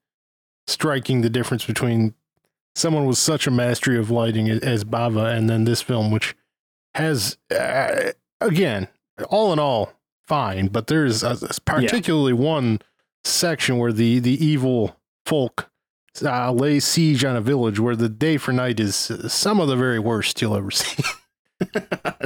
[0.68, 2.14] striking the difference between
[2.76, 6.36] someone with such a mastery of lighting as Bava and then this film, which
[6.96, 8.88] has uh, again,
[9.30, 9.94] all in all,
[10.28, 12.80] fine, but there's a, particularly one
[13.24, 15.70] section where the the evil folk
[16.24, 19.68] uh, lay siege on a village where the day for night is uh, some of
[19.68, 21.04] the very worst you'll ever see.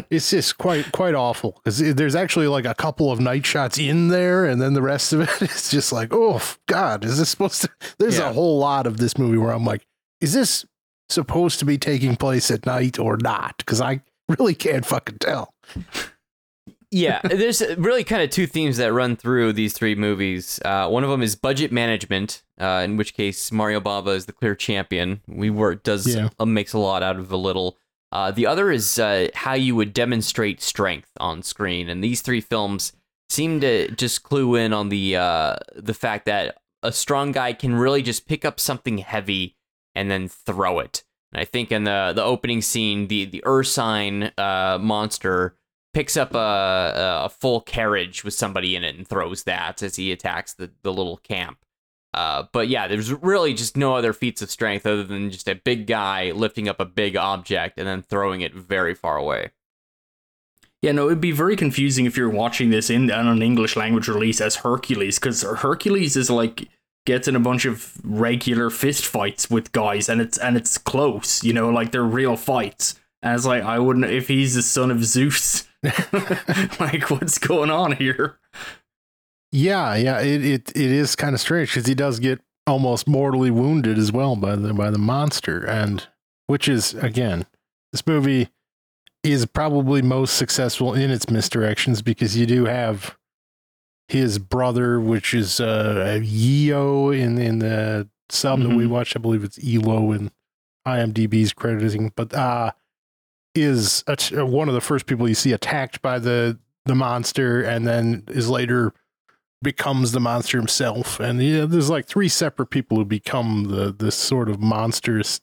[0.10, 4.08] it's just quite quite awful because there's actually like a couple of night shots in
[4.10, 7.62] there, and then the rest of it is just like, oh God, is this supposed
[7.62, 7.70] to?
[8.00, 8.30] There's Yeah.
[8.30, 9.86] a whole lot of this movie where I'm like,
[10.22, 10.66] is this
[11.10, 13.58] supposed to be taking place at night or not?
[13.58, 14.02] Because I
[14.40, 15.54] really can't fucking tell.
[16.92, 20.60] yeah, there's really kind of two themes that run through these three movies.
[20.66, 24.34] Uh, one of them is budget management, uh, in which case Mario Bava is the
[24.34, 25.22] clear champion.
[25.28, 26.30] We work does Yeah.
[26.40, 27.78] uh, makes a lot out of a little.
[28.12, 32.42] Uh, the other is uh, how you would demonstrate strength on screen, and these three
[32.42, 32.94] films
[33.30, 37.76] seem to just clue in on the uh, the fact that a strong guy can
[37.76, 39.56] really just pick up something heavy
[39.94, 41.04] and then throw it.
[41.32, 45.56] And I think in the the opening scene, the the Ursine uh, monster
[45.94, 50.12] picks up a, a full carriage with somebody in it and throws that as he
[50.12, 51.58] attacks the, the little camp.
[52.14, 55.56] Uh, but yeah, there's really just no other feats of strength other than just a
[55.56, 59.52] big guy lifting up a big object and then throwing it very far away.
[60.82, 64.08] Yeah, no, it'd be very confusing if you're watching this in on an English language
[64.08, 66.70] release as Hercules, because Hercules is like
[67.10, 71.44] gets in a bunch of regular fist fights with guys, and it's and it's close,
[71.44, 73.00] you know, like they're real fights.
[73.24, 75.68] And it's like I wouldn't if he's the son of Zeus.
[76.80, 78.38] like, what's going on here?
[79.52, 83.50] Yeah, yeah, it it, it is kind of strange because he does get almost mortally
[83.50, 86.08] wounded as well by the by the monster, and
[86.46, 87.48] which is again,
[87.92, 88.50] this movie
[89.24, 93.18] is probably most successful in its misdirections because you do have
[94.10, 98.90] his brother, which is uh Yeo in in the sub that we Mhm.
[98.90, 99.16] watched.
[99.16, 100.32] I believe it's Elo in
[100.88, 102.72] IMDb's crediting, but uh
[103.56, 107.86] is a, one of the first people you see attacked by the the monster, and
[107.86, 108.94] then is later
[109.62, 111.20] becomes the monster himself.
[111.20, 115.42] And yeah, there's like three separate people who become the this sort of monstrous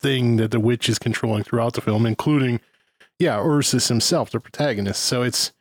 [0.00, 2.60] thing that the witch is controlling throughout the film, including
[3.18, 5.02] yeah, Ursus himself, the protagonist.
[5.02, 5.52] So it's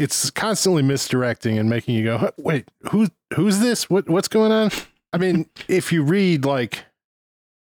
[0.00, 3.90] it's constantly misdirecting and making you go, wait, who's who's this?
[3.90, 4.70] What what's going on?
[5.12, 6.86] I mean, if you read like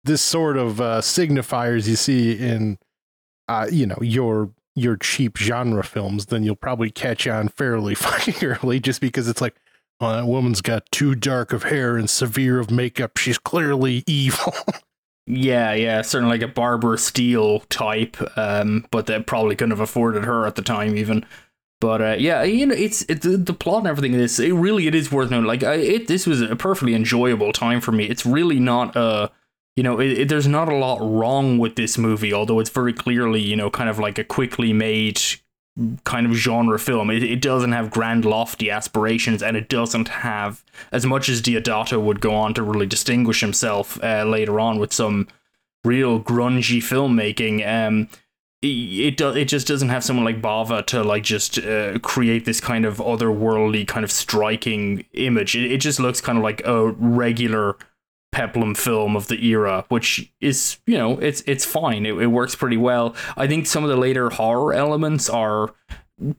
[0.05, 2.79] this sort of uh, signifiers you see in
[3.49, 8.47] uh, you know your your cheap genre films, then you'll probably catch on fairly fucking
[8.47, 9.57] early, just because it's like,
[9.99, 13.17] oh, that woman's got too dark of hair and severe of makeup.
[13.17, 14.53] She's clearly evil.
[15.27, 20.25] Yeah, yeah, certainly like a Barbara Steele type, um, but that probably couldn't have afforded
[20.25, 21.25] her at the time even.
[21.81, 24.13] But uh, yeah, you know, it's it, the, plot and everything.
[24.13, 25.47] This it really it is worth noting.
[25.47, 28.05] Like, I, it this was a perfectly enjoyable time for me.
[28.05, 29.29] It's really not uh
[29.77, 33.41] you know, it, there's not a lot wrong with this movie, although it's very clearly
[33.41, 35.21] you know kind of like a quickly made
[36.05, 37.11] kind of genre film.
[37.11, 40.63] It, it doesn't have grand lofty aspirations, and it doesn't have
[40.93, 44.93] as much as Deodato would go on to really distinguish himself uh, later on with
[44.93, 45.29] some
[45.85, 47.67] real grungy filmmaking.
[47.67, 48.09] Um,
[48.63, 52.61] it do, it just doesn't have someone like Bava to like just uh, create this
[52.61, 55.57] kind of otherworldly kind of striking image.
[55.57, 57.77] It, it just looks kind of like a regular
[58.33, 62.05] peplum film of the era, which is you know it's it's fine.
[62.05, 63.15] It, it works pretty well.
[63.37, 65.75] I think some of the later horror elements are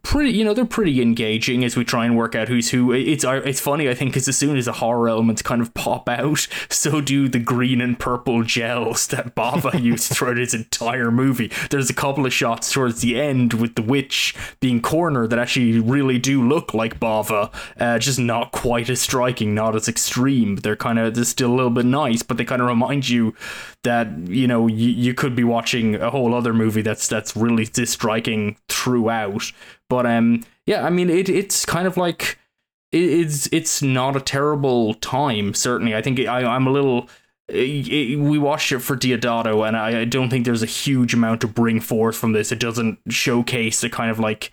[0.04, 2.92] pretty you know they're pretty engaging as we try and work out who's who.
[2.92, 6.08] It's it's funny i think because as soon as the horror elements kind of pop
[6.08, 11.52] out so do the green and purple gels that bava used throughout his entire movie.
[11.70, 15.80] There's a couple of shots towards the end with the witch being cornered that actually
[15.80, 20.58] really do look like bava uh, just not quite as striking not as extreme.
[20.58, 23.36] They're kind of they're still a little bit nice but they kind of remind you
[23.84, 27.66] that you know you, you could be watching a whole other movie that's that's really
[27.66, 29.52] this striking throughout
[29.90, 32.38] but um yeah i mean it it's kind of like
[32.92, 37.10] it, it's it's not a terrible time certainly i think I, i'm a little
[37.48, 41.14] it, it, we watched it for Deodato, and I, I don't think there's a huge
[41.14, 42.52] amount to bring forth from this.
[42.52, 44.52] It doesn't showcase the kind of like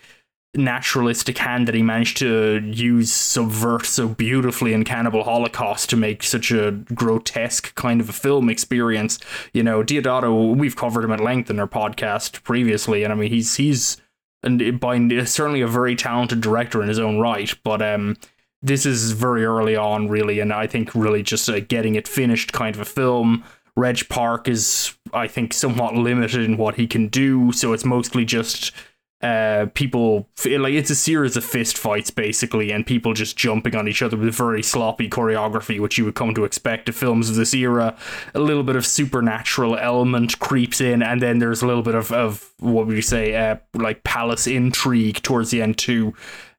[0.55, 6.23] naturalistic hand that he managed to use subvert so beautifully in Cannibal Holocaust to make
[6.23, 9.19] such a grotesque kind of a film experience.
[9.53, 13.31] You know, Deodato, we've covered him at length in our podcast previously, and I mean
[13.31, 13.99] he's he's
[14.42, 18.16] and by certainly a very talented director in his own right, but um
[18.61, 22.53] this is very early on really and I think really just uh, getting it finished
[22.53, 23.44] kind of a film.
[23.77, 28.24] Reg Park is I think somewhat limited in what he can do, so it's mostly
[28.24, 28.72] just
[29.21, 33.89] uh people like it's a series of fist fights basically and people just jumping on
[33.89, 37.35] each other with very sloppy choreography which you would come to expect of films of
[37.35, 37.97] this era
[38.35, 42.13] a little bit of supernatural element creeps in and then there's a little bit of,
[42.13, 46.15] of what would you say uh like palace intrigue towards the end too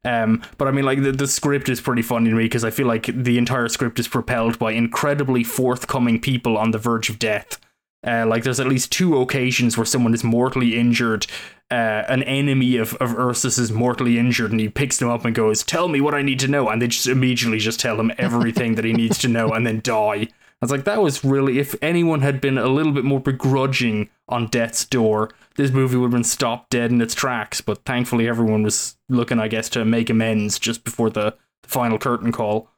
[0.06, 2.70] um, but I mean, like the, the script is pretty funny to me because I
[2.70, 7.20] feel like the entire script is propelled by incredibly forthcoming people on the verge of
[7.20, 7.60] death.
[8.06, 11.28] Uh, like there's at least two occasions where someone is mortally injured.
[11.72, 15.36] Uh, an enemy of, of Ursus is mortally injured, and he picks them up and
[15.36, 18.12] goes, "Tell me what I need to know," and they just immediately just tell him
[18.18, 20.28] everything that he needs to know, and then die.
[20.62, 21.58] I was like, that was really.
[21.58, 26.08] If anyone had been a little bit more begrudging on death's door, this movie would
[26.08, 27.62] have been stopped dead in its tracks.
[27.62, 31.98] But thankfully, everyone was looking, I guess, to make amends just before the, the final
[31.98, 32.70] curtain call.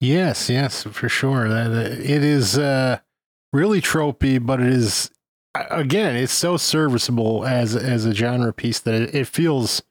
[0.00, 1.46] Yes, yes, for sure.
[1.46, 2.98] It is uh,
[3.52, 5.10] really tropey, but it is
[5.54, 9.82] again, it's so serviceable as as a genre piece that it, it feels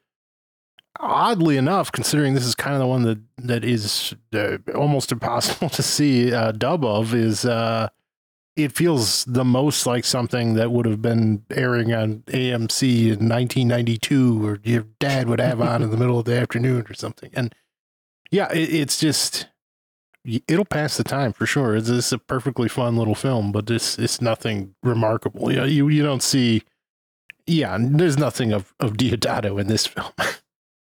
[1.00, 5.70] oddly enough, considering this is kind of the one that that is uh, almost impossible
[5.70, 7.90] to see a dub of, is uh,
[8.56, 14.46] it feels the most like something that would have been airing on AMC in 1992,
[14.46, 17.32] or your dad would have on in the middle of the afternoon or something.
[17.34, 17.54] And
[18.32, 19.48] yeah, it, it's just
[20.26, 21.76] it'll pass the time for sure.
[21.76, 25.52] It's, it's a perfectly fun little film, but this it's nothing remarkable.
[25.52, 26.64] You know, you you don't see
[27.48, 30.12] yeah, there's nothing of of Deodato in this film.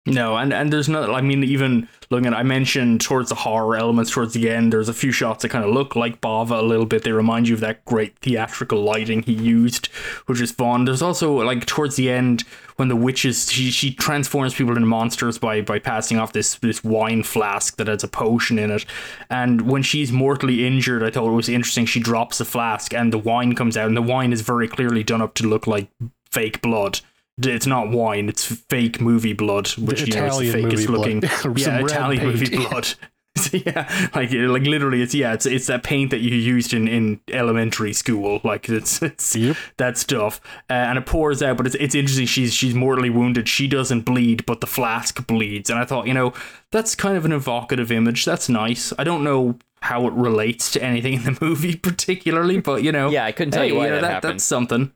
[0.06, 1.08] No, and, and there's not.
[1.08, 4.90] I mean, even looking at, I mentioned towards the horror elements towards the end, there's
[4.90, 7.04] a few shots that kind of look like Bava a little bit.
[7.04, 9.86] They remind you of that great theatrical lighting he used,
[10.26, 10.84] which is fun.
[10.84, 12.44] There's also, like, towards the end,
[12.76, 16.82] when the witches, she, she transforms people into monsters by, by passing off this, this
[16.82, 18.84] wine flask that has a potion in it.
[19.30, 21.86] And when she's mortally injured, I thought it was interesting.
[21.86, 25.02] She drops the flask and the wine comes out, and the wine is very clearly
[25.02, 25.88] done up to look like
[26.30, 27.00] fake blood
[27.38, 30.88] it's not wine, it's fake movie blood, which The you know is the Italian fakest
[30.88, 31.22] looking.
[31.56, 32.32] yeah, Italian paint.
[32.32, 32.88] movie blood.
[33.52, 37.20] Yeah, like like literally, it's yeah, it's it's that paint that you used in, in
[37.30, 38.40] elementary school.
[38.42, 39.56] Like it's it's Yep.
[39.76, 41.56] that stuff, uh, and it pours out.
[41.56, 42.26] But it's it's interesting.
[42.26, 43.48] She's she's mortally wounded.
[43.48, 45.70] She doesn't bleed, but the flask bleeds.
[45.70, 46.32] And I thought, you know,
[46.72, 48.24] that's kind of an evocative image.
[48.24, 48.92] That's nice.
[48.98, 53.10] I don't know how it relates to anything in the movie particularly, but you know,
[53.10, 54.34] Yeah, I couldn't tell hey, you why know, that, happened.
[54.34, 54.92] That's something.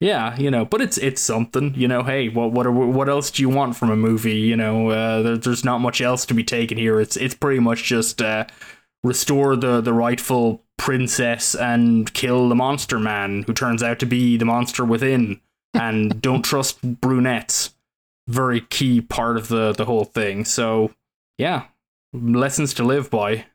[0.00, 1.74] Yeah, you know, but it's it's something.
[1.74, 4.38] You know, hey, what what are, what else do you want from a movie?
[4.38, 7.00] You know, uh, there, there's not much else to be taken here.
[7.00, 8.46] It's it's pretty much just uh,
[9.02, 14.36] restore the the rightful princess and kill the monster man who turns out to be
[14.36, 15.40] the monster within,
[15.74, 17.74] and don't trust brunettes.
[18.28, 20.44] Very key part of the the whole thing.
[20.44, 20.92] So
[21.38, 21.64] yeah,
[22.12, 23.46] lessons to live by.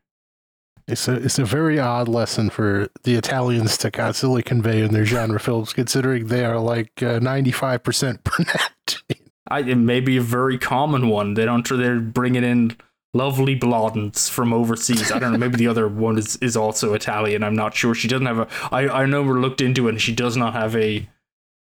[0.88, 5.06] It's a it's a very odd lesson for the Italians to constantly convey in their
[5.06, 9.02] genre films, considering they are like ninety five percent brunette.
[9.50, 11.34] I, it may be a very common one.
[11.34, 11.68] They don't.
[11.68, 12.78] They're bringing in
[13.14, 15.12] lovely blondes from overseas.
[15.12, 15.38] I don't know.
[15.38, 17.44] Maybe the other one is, is also Italian.
[17.44, 17.94] I'm not sure.
[17.94, 18.48] She doesn't have a.
[18.72, 19.92] I I know we looked into it.
[19.92, 21.10] and She does not have a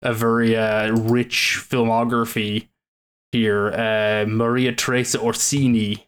[0.03, 2.67] a very uh, rich filmography
[3.31, 3.71] here.
[3.71, 6.07] Uh, Maria Teresa Orsini.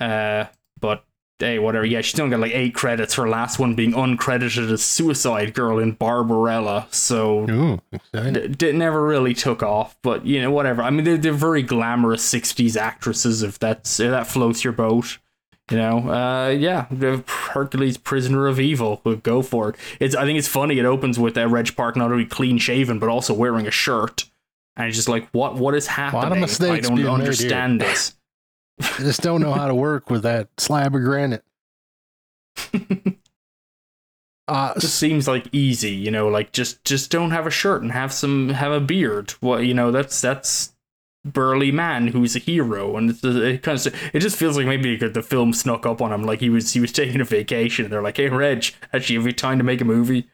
[0.00, 0.46] Uh,
[0.80, 1.04] but
[1.38, 1.84] hey, whatever.
[1.84, 3.14] Yeah, she's only got like eight credits.
[3.14, 6.86] Her last one being uncredited as Suicide Girl in Barbarella.
[6.90, 7.80] So Ooh,
[8.12, 10.82] d- d- never really took off, but you know, whatever.
[10.82, 13.42] I mean, they're, they're very glamorous '60s actresses.
[13.42, 15.18] If that's if that floats your boat,
[15.70, 16.86] you know, uh, yeah,
[17.26, 19.76] Hercules, Prisoner of Evil, go for it.
[20.00, 20.78] It's I think it's funny.
[20.78, 24.28] It opens with uh, Reg Park not only clean shaven but also wearing a shirt,
[24.76, 26.24] and it's just like, what what is happening?
[26.24, 27.10] I don't being made here.
[27.10, 28.14] understand this.
[28.80, 31.44] I just don't know how to work with that slab of granite.
[34.48, 37.92] Uh, just seems like easy, you know, like just just don't have a shirt and
[37.92, 39.32] have some have a beard.
[39.40, 40.74] Well, you know, that's that's
[41.24, 44.96] burly man who's a hero, and it's, it kind of it just feels like maybe
[44.96, 47.84] the film snuck up on him, like he was he was taking a vacation.
[47.84, 50.28] And they're like, hey, Reg, actually, have you time to make a movie?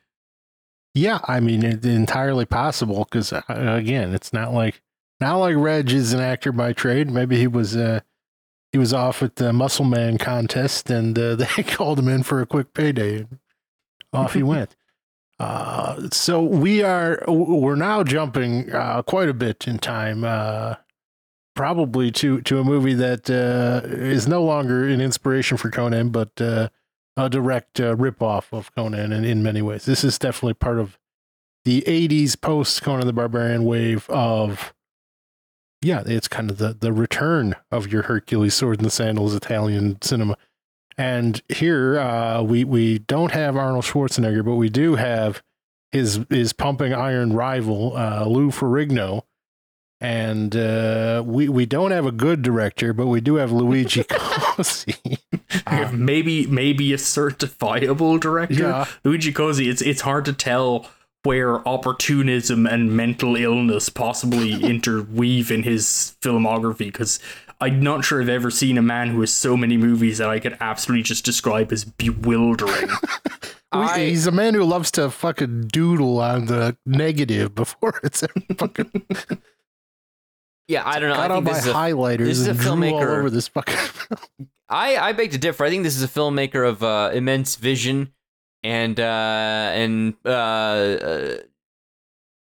[0.95, 4.81] yeah, I mean, it's entirely possible because uh, again, it's not like
[5.21, 7.11] not like Reg is an actor by trade.
[7.11, 8.01] Maybe he was uh,
[8.73, 12.41] he was off at the Muscle Man contest, and uh, they called him in for
[12.41, 13.19] a quick payday.
[13.19, 13.39] And
[14.13, 14.75] off he went.
[15.41, 20.75] Uh, so we are we're now jumping uh, quite a bit in time, uh,
[21.55, 26.41] probably to to a movie that uh, is no longer an inspiration for Conan, but
[26.41, 26.71] uh,
[27.17, 29.85] a direct uh, ripoff of Conan in, in many ways.
[29.85, 30.99] This is definitely part of
[31.65, 34.75] the '80s post Conan the Barbarian wave of.
[35.81, 40.01] Yeah, it's kind of the the return of your Hercules sword and the sandals Italian
[40.03, 40.37] cinema.
[40.97, 45.43] And here uh, we we don't have Arnold Schwarzenegger, but we do have
[45.93, 49.23] his his pumping iron rival uh, Lou Ferrigno,
[50.01, 55.19] and uh, we we don't have a good director, but we do have Luigi Cozzi.
[55.67, 58.55] Uh, maybe maybe a certifiable director.
[58.55, 58.87] Yeah.
[59.05, 59.71] Luigi Cozzi.
[59.71, 60.89] It's it's hard to tell
[61.29, 67.21] where opportunism and mental illness possibly interweave in his filmography because
[67.61, 70.39] I'm not sure I've ever seen a man who has so many movies that I
[70.41, 72.89] could absolutely just describe as bewildering.
[73.73, 78.25] I- He's a man who loves to fucking doodle on the negative before it's
[78.57, 78.91] fucking
[80.67, 81.15] Yeah, I don't know.
[81.17, 82.77] I got all think my this is a, highlighters this is a and drew all
[82.79, 83.77] filmmaker- over this fucking.
[84.71, 85.65] I I beg to differ.
[85.65, 88.13] I think this is a filmmaker of uh, immense vision
[88.63, 91.37] and uh, and uh, uh,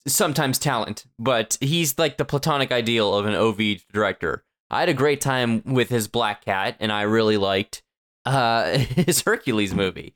[0.08, 4.44] sometimes talent, but he's like the platonic ideal of an OV director.
[4.70, 7.84] I had a great time with his Black Cat, and I really liked
[8.26, 10.16] uh, his Hercules movie.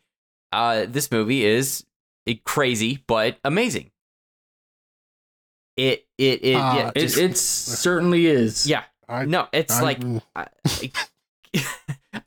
[0.52, 1.86] Uh, this movie is
[2.28, 3.91] eh, crazy but amazing.
[5.78, 8.68] It it it Uh, yeah, it just- it certainly is.
[8.68, 9.99] yeah I, no it's I- like
[10.36, 10.47] I,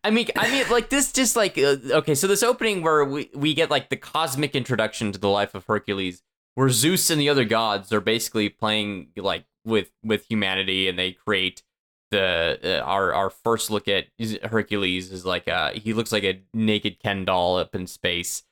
[0.02, 2.14] I mean, I mean, like this, just like uh, okay.
[2.14, 5.66] So this opening where we we get like the cosmic introduction to the life of
[5.66, 6.22] Hercules,
[6.54, 11.12] where Zeus and the other gods are basically playing like with with humanity, and they
[11.12, 11.62] create
[12.10, 14.06] the uh, our our first look at
[14.44, 18.42] Hercules is like uh he looks like a naked Ken doll up in space.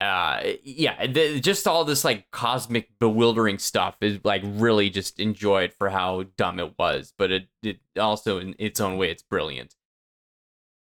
[0.00, 5.72] uh yeah the, just all this like cosmic bewildering stuff is like really just enjoyed
[5.72, 9.74] for how dumb it was but it, it also in its own way it's brilliant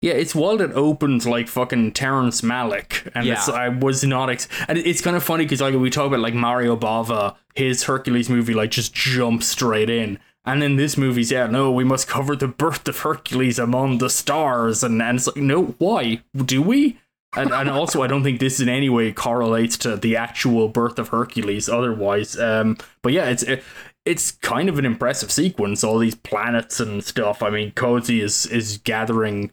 [0.00, 0.60] Yeah, it's wild.
[0.60, 4.30] It opens like fucking Terrence Malick, and it's I was not.
[4.30, 7.84] Ex- and it's kind of funny because like we talk about like Mario Bava, his
[7.84, 12.06] Hercules movie like just jumps straight in, and then this movie's yeah no, we must
[12.06, 16.62] cover the birth of Hercules among the stars, and and it's like no, why do
[16.62, 17.00] we?
[17.36, 21.00] And and also I don't think this in any way correlates to the actual birth
[21.00, 21.68] of Hercules.
[21.68, 23.42] Otherwise, um, but yeah, it's.
[23.42, 23.64] It,
[24.04, 27.42] it's kind of an impressive sequence, all these planets and stuff.
[27.42, 29.50] I mean, Cozzi is is gathering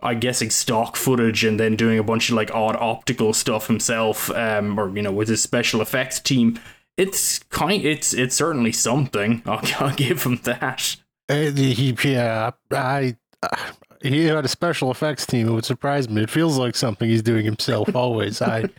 [0.00, 4.30] I'm guessing stock footage and then doing a bunch of like odd optical stuff himself,
[4.30, 6.58] um, or you know, with his special effects team.
[6.96, 9.42] It's kind, it's it's certainly something.
[9.46, 10.96] I'll, I'll give him that.
[11.28, 13.56] Uh, he, yeah, I, uh,
[14.02, 15.48] he had a special effects team.
[15.48, 16.22] It would surprise me.
[16.22, 18.40] It feels like something he's doing himself always.
[18.40, 18.64] I,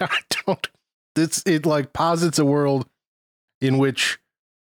[0.00, 0.68] I don't.
[1.16, 2.86] It's it like posits a world
[3.60, 4.18] in which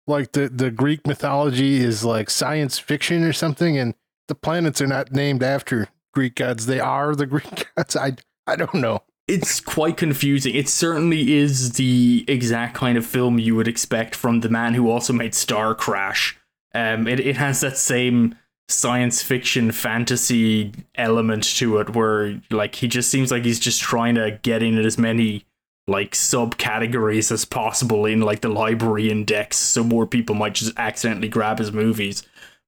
[0.08, 3.94] like the the Greek mythology is like science fiction or something, and
[4.28, 6.66] the planets are not named after Greek gods.
[6.66, 7.96] They are the Greek gods.
[7.96, 8.14] I
[8.46, 9.04] I don't know.
[9.28, 10.56] It's quite confusing.
[10.56, 14.90] It certainly is the exact kind of film you would expect from the man who
[14.90, 16.36] also made Starcrash.
[16.74, 18.36] Um, it it has that same
[18.70, 24.16] science fiction fantasy element to it where like he just seems like he's just trying
[24.16, 25.46] to get in as many
[25.88, 31.30] like subcategories as possible in like the library index so more people might just accidentally
[31.30, 32.24] grab his movies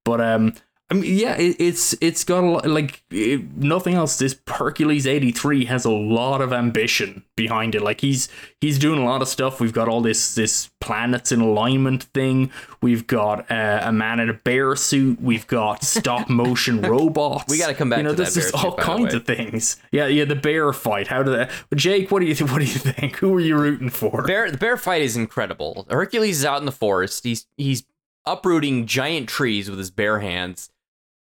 [0.06, 0.54] but um
[0.90, 4.18] I mean, yeah, it, it's it's got a lot, like it, nothing else.
[4.18, 7.82] This Hercules eighty three has a lot of ambition behind it.
[7.82, 8.28] Like he's
[8.60, 9.60] he's doing a lot of stuff.
[9.60, 12.50] We've got all this this planets in alignment thing.
[12.82, 15.20] We've got uh, a man in a bear suit.
[15.22, 17.50] We've got stop motion robots.
[17.50, 19.24] We gotta come back You know, to that this bear is suit, all kinds of
[19.24, 19.76] things.
[19.92, 20.24] Yeah, yeah.
[20.24, 21.06] The bear fight.
[21.06, 21.50] How did that?
[21.74, 23.16] Jake, what do you th- what do you think?
[23.16, 24.24] Who are you rooting for?
[24.24, 27.84] bear the bear fight is incredible hercules is out in the forest he's he's
[28.26, 30.70] uprooting giant trees with his bare hands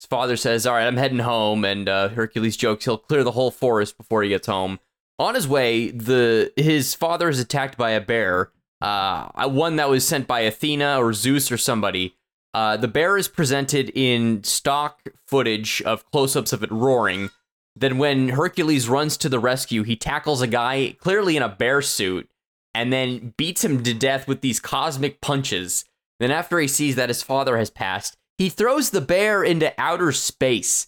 [0.03, 3.31] his father says all right i'm heading home and uh, hercules jokes he'll clear the
[3.31, 4.79] whole forest before he gets home.
[5.17, 8.51] On his way the his father is attacked by a bear
[8.81, 12.17] uh, one that was sent by athena or zeus or somebody.
[12.53, 17.29] Uh, the bear is presented in stock footage of close-ups of it roaring.
[17.75, 21.81] Then when hercules runs to the rescue he tackles a guy clearly in a bear
[21.81, 22.29] suit
[22.73, 25.85] and then beats him to death with these cosmic punches.
[26.19, 30.11] Then, after he sees that his father has passed, he throws the bear into outer
[30.11, 30.87] space.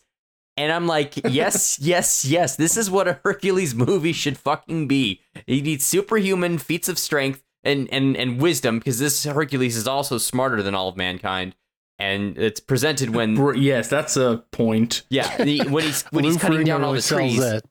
[0.58, 2.56] And I'm like, yes, yes, yes.
[2.56, 5.22] This is what a Hercules movie should fucking be.
[5.46, 10.18] He needs superhuman feats of strength and and and wisdom because this Hercules is also
[10.18, 11.56] smarter than all of mankind.
[11.98, 15.04] And it's presented when Yes, that's a point.
[15.10, 17.64] yeah the, when he's when he's cutting Ferrigno down all really the trees that.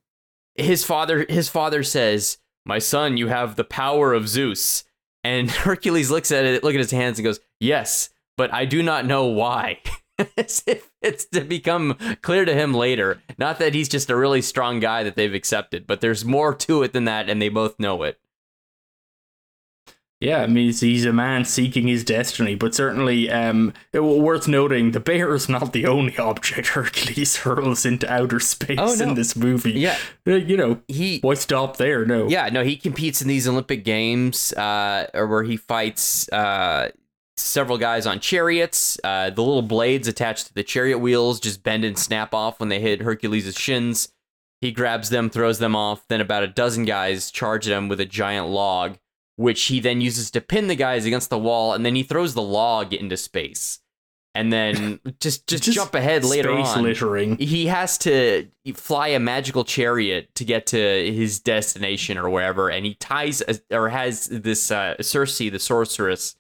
[0.55, 4.85] his father his father says my son you have the power of zeus
[5.23, 8.83] and hercules looks at it look at his hands and goes yes but i do
[8.83, 9.79] not know why
[10.37, 14.43] as if it's to become clear to him later not that he's just a really
[14.43, 17.79] strong guy that they've accepted but there's more to it than that and they both
[17.81, 18.19] know it
[20.21, 24.93] Yeah, I mean, he's- a man seeking his destiny, but certainly, um, it, worth noting,
[24.93, 29.09] the bear is not the only object Hercules hurls into outer space Oh, no.
[29.09, 29.73] in this movie.
[29.73, 32.07] yeah Uh, you know, he why stop there?
[32.07, 32.27] No.
[32.29, 36.91] Yeah, no, he competes in these Olympic Games, uh, or where he fights uh,
[37.37, 38.99] several guys on chariots.
[39.03, 42.69] Uh, the little blades attached to the chariot wheels just bend and snap off when
[42.69, 44.09] they hit Hercules' shins.
[44.61, 46.07] He grabs them, throws them off.
[46.09, 48.99] Then about a dozen guys charge him with a giant log,
[49.37, 52.35] which he then uses to pin the guys against the wall, and then he throws
[52.35, 53.81] the log into space.
[54.37, 57.37] And then just just, Just jump ahead later Space on littering.
[57.37, 60.77] he has to fly a magical chariot to get to
[61.13, 66.37] his destination or wherever, and he ties a, or has this uh, Circe, the sorceress,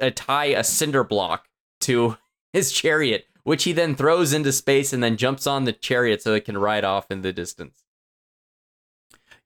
[0.00, 1.46] uh, tie a cinder block
[1.82, 2.16] to
[2.52, 6.34] his chariot, which he then throws into space and then jumps on the chariot so
[6.34, 7.84] it can ride off in the distance.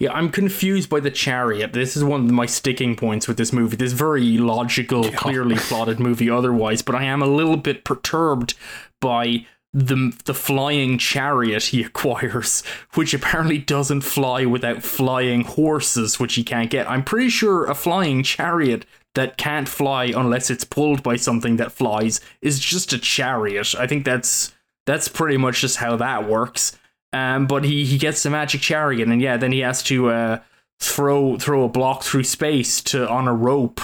[0.00, 1.74] Yeah, I'm confused by the chariot.
[1.74, 3.76] This is one of my sticking points with this movie.
[3.76, 8.54] This very logical, clearly plotted movie otherwise, but I am a little bit perturbed
[8.98, 9.44] by
[9.74, 12.62] the the flying chariot he acquires,
[12.94, 16.90] which apparently doesn't fly without flying horses, which he can't get.
[16.90, 21.72] I'm pretty sure a flying chariot that can't fly unless it's pulled by something that
[21.72, 23.74] flies is just a chariot.
[23.78, 24.52] I think that's
[24.86, 26.78] that's pretty much just how that works.
[27.12, 30.40] Um, but he, he gets the magic chariot, and yeah, then he has to uh,
[30.78, 33.80] throw throw a block through space to on a rope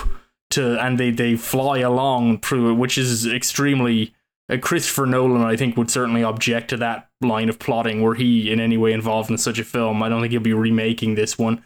[0.51, 4.15] to, and they, they fly along through it, which is extremely.
[4.49, 8.01] Uh, Christopher Nolan, I think, would certainly object to that line of plotting.
[8.01, 10.53] Were he in any way involved in such a film, I don't think he'll be
[10.53, 11.65] remaking this one.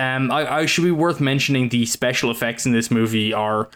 [0.00, 3.68] Um, I, I should be worth mentioning the special effects in this movie are.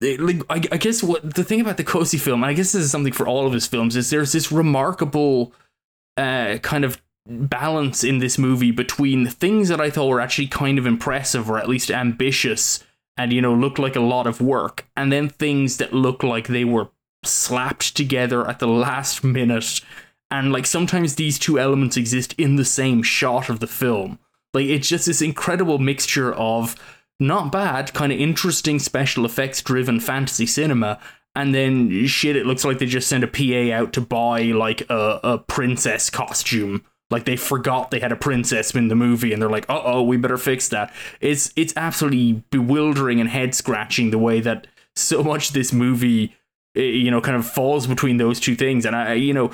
[0.00, 2.82] Like, I, I guess what the thing about the Cozzi film, and I guess this
[2.82, 5.52] is something for all of his films, is there's this remarkable
[6.18, 10.78] uh, kind of balance in this movie between things that I thought were actually kind
[10.78, 12.84] of impressive or at least ambitious
[13.16, 16.48] and, you know, looked like a lot of work, and then things that look like
[16.48, 16.88] they were
[17.24, 19.80] slapped together at the last minute.
[20.30, 24.18] And, like, sometimes these two elements exist in the same shot of the film.
[24.54, 26.76] Like, it's just this incredible mixture of
[27.20, 30.98] not bad, kind of interesting special effects driven fantasy cinema,
[31.36, 34.88] and then shit, it looks like they just sent a PA out to buy like
[34.88, 36.84] a, a princess costume.
[37.10, 40.02] Like they forgot they had a princess in the movie, and they're like, "Uh oh,
[40.02, 45.22] we better fix that." It's it's absolutely bewildering and head scratching the way that so
[45.22, 46.34] much this movie,
[46.76, 48.86] eh, you know, kind of falls between those two things.
[48.86, 49.50] And I, you know,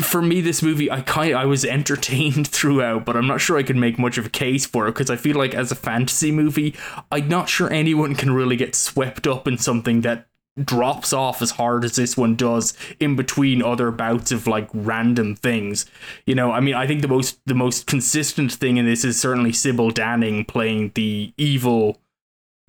[0.00, 3.62] for me, this movie, I kind I was entertained throughout, but I'm not sure I
[3.62, 6.30] could make much of a case for it because I feel like as a fantasy
[6.30, 6.74] movie,
[7.10, 10.26] I'm not sure anyone can really get swept up in something that
[10.62, 15.34] drops off as hard as this one does in between other bouts of like random
[15.34, 15.86] things.
[16.26, 19.20] You know, I mean, I think the most the most consistent thing in this is
[19.20, 22.00] certainly Sybil Danning playing the evil,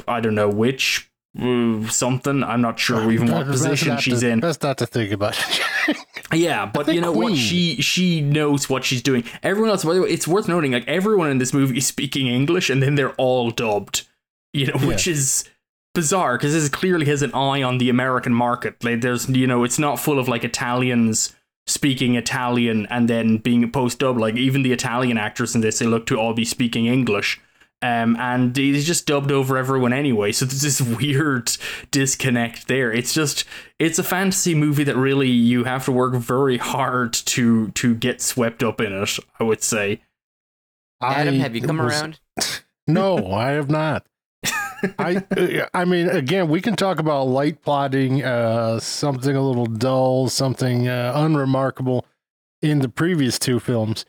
[0.08, 2.44] I don't know which uh, Mm, something.
[2.44, 4.40] I'm not sure even what position she's to- in.
[4.40, 5.38] Best not to think about.
[6.32, 7.36] Yeah, but you know what?
[7.36, 9.24] She she knows what she's doing.
[9.44, 12.26] Everyone else, by the way, it's worth noting, like everyone in this movie is speaking
[12.28, 14.08] English, and then they're all dubbed.
[14.52, 15.48] You know, which is
[15.94, 18.84] bizarre because this clearly has an eye on the American market.
[18.84, 21.36] Like, there's you know, it's not full of like Italians
[21.68, 24.20] speaking Italian and then being post dubbed.
[24.20, 27.40] Like even the Italian actors in this, they look to all be speaking English.
[27.84, 30.32] Um, and he's just dubbed over everyone anyway.
[30.32, 31.52] So there's this weird
[31.92, 32.92] disconnect there.
[32.94, 33.44] It's just
[33.78, 38.22] it's a fantasy movie that really you have to work very hard to to get
[38.22, 39.20] swept up in it.
[39.40, 40.02] I would say.
[41.02, 42.20] Adam, I have you come was- around?
[42.88, 44.06] No, I have not.
[45.00, 49.66] I uh, I mean, again, we can talk about light plotting, uh, something a little
[49.66, 52.06] dull, something uh, unremarkable
[52.62, 54.06] in the previous two films.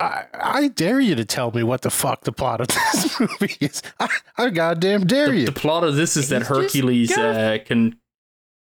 [0.00, 3.56] I, I dare you to tell me what the fuck the plot of this movie
[3.60, 3.82] is.
[3.98, 5.46] I, I goddamn dare The, you.
[5.46, 7.96] the plot of this is that He's Hercules gotta- uh, can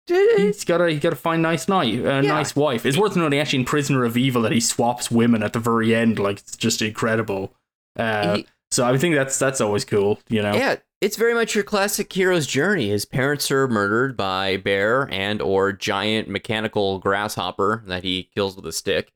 [0.08, 2.86] he's gotta he gotta find nice night a nice wife.
[2.86, 5.94] It's worth noting actually in Prisoner of Evil that he swaps women at the very
[5.94, 6.18] end.
[6.20, 7.54] Like it's just incredible.
[7.96, 10.20] Uh, He- so I think that's that's always cool.
[10.30, 10.54] You know.
[10.54, 12.90] Yeah, it's very much your classic hero's journey.
[12.90, 18.66] His parents are murdered by bear and or giant mechanical grasshopper that he kills with
[18.68, 19.12] a stick.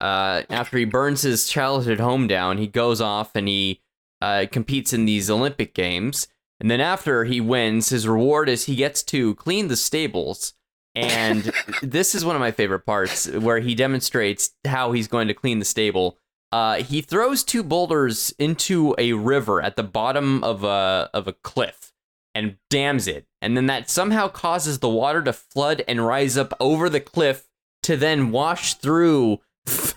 [0.00, 3.80] Uh, after he burns his childhood home down, he goes off and he
[4.20, 6.28] uh, competes in these Olympic games.
[6.60, 10.54] And then after he wins, his reward is he gets to clean the stables.
[10.94, 15.34] And this is one of my favorite parts where he demonstrates how he's going to
[15.34, 16.18] clean the stable.
[16.52, 21.32] Uh, he throws two boulders into a river at the bottom of a of a
[21.32, 21.92] cliff
[22.34, 26.54] and dams it, and then that somehow causes the water to flood and rise up
[26.60, 27.48] over the cliff
[27.82, 29.40] to then wash through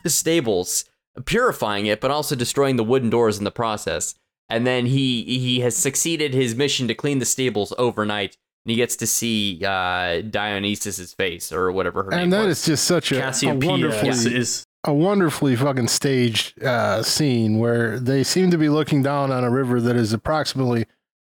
[0.04, 0.86] the stables,
[1.26, 4.16] purifying it, but also destroying the wooden doors in the process.
[4.50, 8.36] And then he he has succeeded his mission to clean the stables overnight,
[8.66, 12.24] and he gets to see uh, Dionysus's face or whatever her name is.
[12.24, 12.60] and that was.
[12.60, 17.60] is just such a, a Cassiopeia wonderfully is, is a wonderfully fucking staged uh, scene
[17.60, 20.86] where they seem to be looking down on a river that is approximately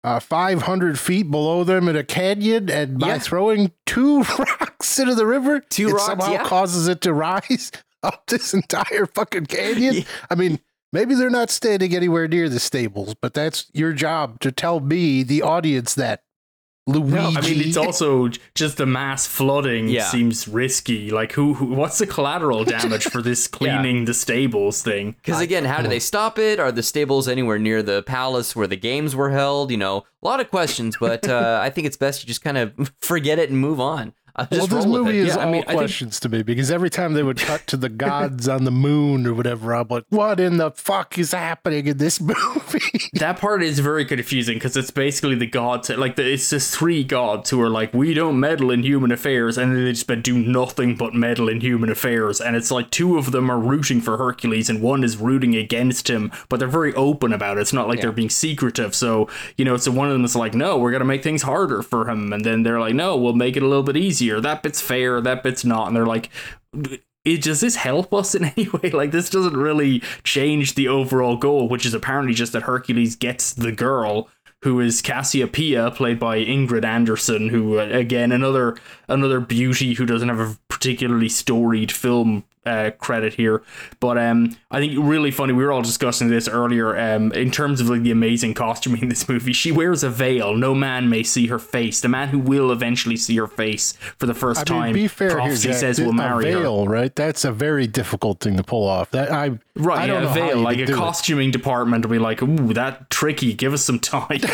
[0.05, 3.19] uh, 500 feet below them in a canyon, and by Yeah.
[3.19, 6.43] throwing two rocks into the river, Two it rocks, somehow yeah.
[6.45, 7.71] causes it to rise
[8.03, 9.95] up this entire fucking canyon.
[9.95, 10.03] Yeah.
[10.29, 10.59] I mean,
[10.93, 15.23] maybe they're not standing anywhere near the stables, but that's your job to tell me,
[15.23, 16.23] the audience, that
[16.87, 17.13] Luigi.
[17.15, 20.05] No, I mean it's also just the mass flooding Yeah.
[20.05, 21.11] seems risky.
[21.11, 25.11] Like who, who what's the collateral damage for this cleaning the stables thing?
[25.23, 26.59] Because again, how do they stop it?
[26.59, 29.69] Are the stables anywhere near the palace where the games were held?
[29.69, 32.57] You know, a lot of questions, but uh, I think it's best you just kind
[32.57, 34.13] of forget it and move on.
[34.35, 36.71] Uh, Well, this movie is Yeah, I all mean, I think- questions to me because
[36.71, 40.05] every time they would cut to the gods on the moon or whatever, I'm like,
[40.09, 43.09] what in the fuck is happening in this movie?
[43.13, 47.03] That part is very confusing because it's basically the gods, like the, it's just three
[47.03, 50.37] gods who are like, we don't meddle in human affairs, and then they just do
[50.37, 52.39] nothing but meddle in human affairs.
[52.41, 56.09] And it's like two of them are rooting for Hercules, and one is rooting against
[56.09, 57.61] him, but they're very open about it.
[57.61, 58.93] It's not like they're being secretive.
[58.95, 59.27] So
[59.57, 62.09] you know, so one of them is like, no, we're gonna make things harder for
[62.09, 64.20] him, and then they're like, no, we'll make it a little bit easier.
[64.41, 66.29] That bit's fair, that bit's not, and they're like.
[67.23, 68.89] It, does this help us in any way?
[68.89, 73.53] Like, this doesn't really change the overall goal, which is apparently just that Hercules gets
[73.53, 74.27] the girl,
[74.63, 80.29] who is Cassiopeia, played by Ingrid Anderson, who uh, again another another beauty who doesn't
[80.29, 83.63] have a particularly storied film uh, credit here.
[83.99, 85.53] But um, I think really funny.
[85.53, 86.97] We were all discussing this earlier.
[86.97, 90.53] Um, in terms of like the amazing costuming in this movie, she wears a veil.
[90.55, 92.01] No man may see her face.
[92.01, 95.07] The man who will eventually see her face for the first I time, mean, be
[95.07, 95.75] fair here, Jack.
[95.75, 96.59] says will marry a her.
[96.59, 97.15] veil, right?
[97.15, 99.11] That's a very difficult thing to pull off.
[99.11, 100.57] That I Right, I don't yeah, a veil.
[100.59, 100.95] Like a do it.
[100.97, 103.53] costuming department will be like, ooh, that tricky.
[103.53, 104.39] Give us some time.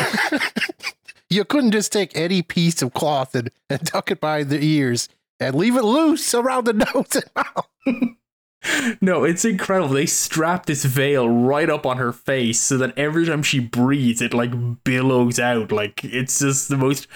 [1.30, 5.10] You couldn't just take any piece of cloth and, and tuck it by the ears
[5.40, 8.98] and leave it loose around the nose and mouth.
[9.02, 9.94] no, it's incredible.
[9.94, 14.22] They strap this veil right up on her face so that every time she breathes,
[14.22, 15.72] it like billows out.
[15.72, 17.08] Like it's just the most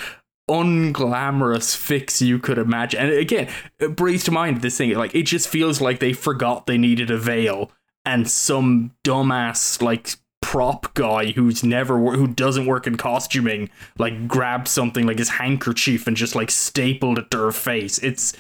[0.50, 3.00] unglamorous fix you could imagine.
[3.00, 3.50] And again,
[3.80, 4.94] it brings to mind this thing.
[4.96, 7.72] Like it just feels like they forgot they needed a veil,
[8.06, 14.68] and some dumbass like prop guy who's never who doesn't work in costuming like grabbed
[14.68, 18.00] something like his handkerchief and just like stapled it to her face.
[18.00, 18.34] It's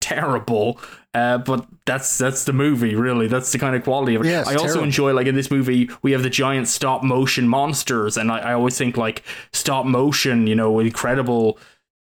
[0.00, 0.80] terrible.
[1.14, 3.26] Uh, but that's that's the movie, really.
[3.26, 4.28] That's the kind of quality of it.
[4.28, 4.84] Yeah, I also terrible.
[4.84, 8.52] enjoy like in this movie we have the giant stop motion monsters, and I, I
[8.54, 11.58] always think like stop motion, you know, incredible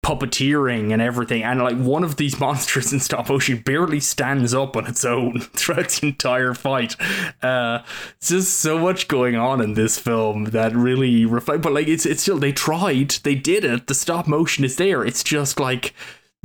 [0.04, 1.42] puppeteering and everything.
[1.42, 5.40] And like one of these monsters in stop motion barely stands up on its own
[5.54, 6.96] throughout the entire fight.
[7.42, 7.82] Uh,
[8.20, 11.62] just so much going on in this film that really reflect.
[11.62, 13.86] But like it's it's still they tried, they did it.
[13.86, 15.04] The stop motion is there.
[15.04, 15.94] It's just like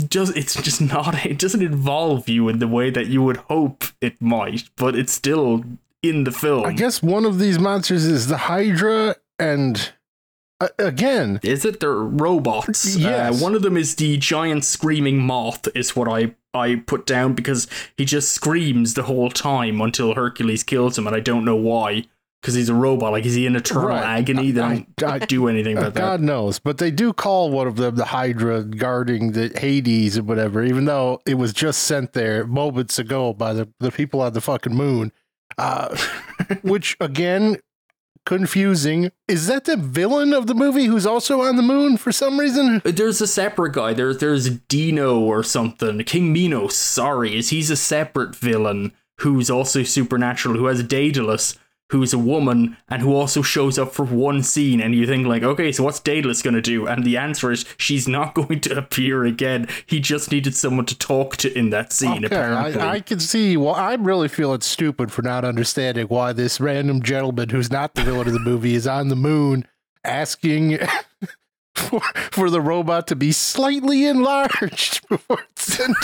[0.10, 3.84] just it's just not it doesn't involve you in the way that you would hope
[4.00, 5.64] it might but it's still
[6.04, 9.92] in the film I guess one of these monsters is the Hydra, and
[10.60, 13.40] uh, again, is it they're robots Yes.
[13.40, 17.34] uh, one of them is the giant screaming moth is what i i put down
[17.34, 21.56] because he just screams the whole time until hercules kills him and i don't know
[21.56, 22.04] why
[22.42, 24.04] because he's a robot like is he in eternal Right.
[24.20, 27.12] agony they I- don't I- do anything uh, about that God knows, but they do
[27.14, 31.52] call one of them the Hydra guarding the Hades or whatever, even though it was
[31.54, 35.12] just sent there moments ago by the, the people on the fucking moon.
[35.58, 35.96] Uh,
[36.62, 37.58] which again,
[38.28, 39.10] confusing.
[39.30, 42.82] Is that the villain of the movie who's also on the moon for some reason?
[42.86, 43.94] Uh, there's a separate guy.
[43.94, 46.04] There's there's Dino or something.
[46.04, 51.58] King Minos, sorry, is he's a separate villain who's also supernatural, who has Daedalus,
[51.90, 54.82] who's a woman, and who also shows up for one scene.
[54.82, 56.88] And you think like, okay, so what's Daedalus gonna do?
[56.88, 59.68] And the answer is she's not going to appear again.
[59.86, 62.26] He just needed someone to talk to in that scene.
[62.26, 63.58] Okay, apparently, I, I can see.
[63.58, 68.04] Well, I'm really feeling stupid for not understanding why this random gentleman who's not the
[68.04, 69.66] villain of the movie is on the moon
[70.04, 70.80] asking
[71.76, 75.98] for, for the robot to be slightly enlarged before it's sent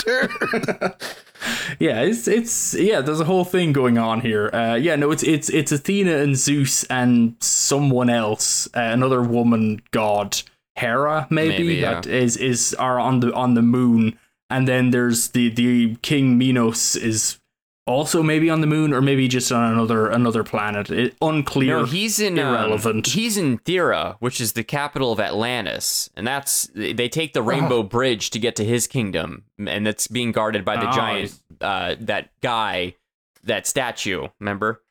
[1.78, 3.00] yeah, it's it's yeah.
[3.00, 4.50] There's a whole thing going on here.
[4.52, 9.82] Uh, yeah, no, it's it's it's Athena and Zeus and someone else, uh, another woman
[9.90, 10.42] god,
[10.76, 11.94] Hera maybe, Maybe, yeah.
[11.94, 14.18] that is is are on the on the moon,
[14.50, 17.38] and then there's the the King Minos is
[17.86, 20.90] also maybe on the moon or maybe just on another another planet.
[20.90, 21.80] It, unclear.
[21.80, 23.06] No, he's in um, irrelevant.
[23.08, 27.82] he's in Thera, which is the capital of Atlantis, and that's they take the Rainbow
[27.82, 31.96] Bridge to get to his kingdom, and that's being guarded by the Oh, giant uh,
[32.00, 32.94] that guy,
[33.42, 34.28] that statue.
[34.40, 34.82] Remember?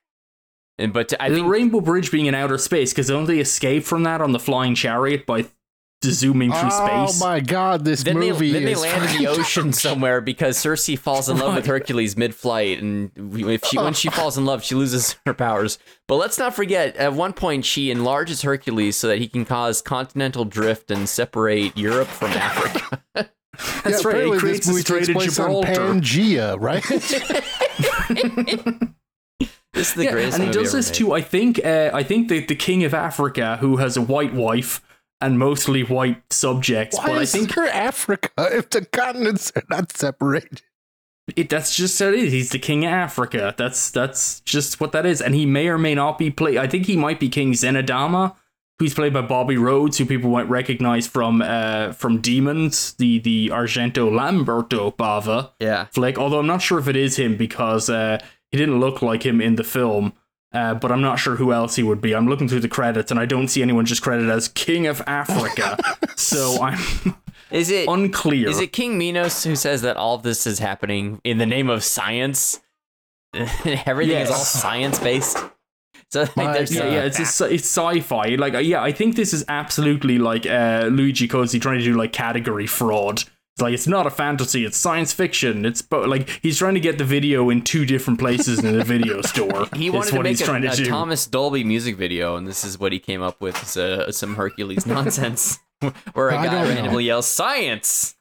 [0.78, 3.84] And but I the think Rainbow Bridge being in outer space because don't they escape
[3.84, 5.46] from that on the flying chariot by
[6.12, 7.22] zooming through Oh space?
[7.22, 10.58] Oh my god, this then they movie then they land in the ocean somewhere because
[10.58, 14.64] Circe falls in love with Hercules mid-flight, and if she when she falls in love,
[14.64, 15.80] she loses her powers.
[16.08, 19.82] But let's not forget, at one point, she enlarges Hercules so that he can cause
[19.82, 23.00] continental drift and separate Europe from Africa.
[23.14, 23.30] That's
[23.86, 24.06] Yeah, right.
[24.06, 25.94] apparently It creates this movie takes of place on Gibraltar.
[25.94, 26.84] Pangea, right?
[29.74, 30.96] this is the Yeah, greatest and he does ever this made.
[30.96, 31.14] too.
[31.14, 31.64] I think.
[31.64, 34.82] Uh, I think the the king of Africa, who has a white wife
[35.24, 39.64] and mostly white subjects, Why but I is think there Africa if the continents are
[39.70, 40.62] not separated?
[41.36, 42.34] it, that's just how it is.
[42.34, 43.54] He's the king of Africa.
[43.58, 45.22] That's that's just what that is.
[45.22, 46.58] And he may or may not be played.
[46.58, 48.36] I think he might be King Zenadama,
[48.80, 53.48] who's played by Bobby Rhodes, who people might recognize from uh from Demons, the the
[53.50, 55.52] Argento Lamberto Bava.
[55.60, 55.86] Yeah.
[55.94, 56.18] flick.
[56.18, 58.20] Although I'm not sure if it is him because uh,
[58.52, 60.14] he didn't look like him in the film.
[60.54, 62.14] Uh, but I'm not sure who else he would be.
[62.14, 65.02] I'm looking through the credits and I don't see anyone just credited as King of
[65.08, 65.78] Africa.
[66.16, 67.16] so I'm
[67.50, 68.50] Is it unclear.
[68.50, 71.70] is it King Minos who says that all of this is happening in the name
[71.70, 72.62] of science?
[73.34, 75.38] Everything is all science based.
[76.12, 78.36] So like, yeah, yeah, it's a, sci- it's sci-fi.
[78.36, 81.94] Like, uh, yeah, I think this is absolutely like uh, Luigi Cozzi trying to do
[81.96, 83.24] like category fraud.
[83.56, 85.64] It's like it's not a fantasy; it's science fiction.
[85.64, 88.84] It's but like he's trying to get the video in two different places in the
[88.84, 89.68] video store.
[89.76, 90.86] He is wanted to make he's a, trying to a do.
[90.86, 94.36] Thomas Dolby music video, and this is what he came up with: is, uh, some
[94.36, 95.60] Hercules nonsense,
[96.14, 96.74] where a I guy don't know.
[96.74, 98.16] randomly yells "science."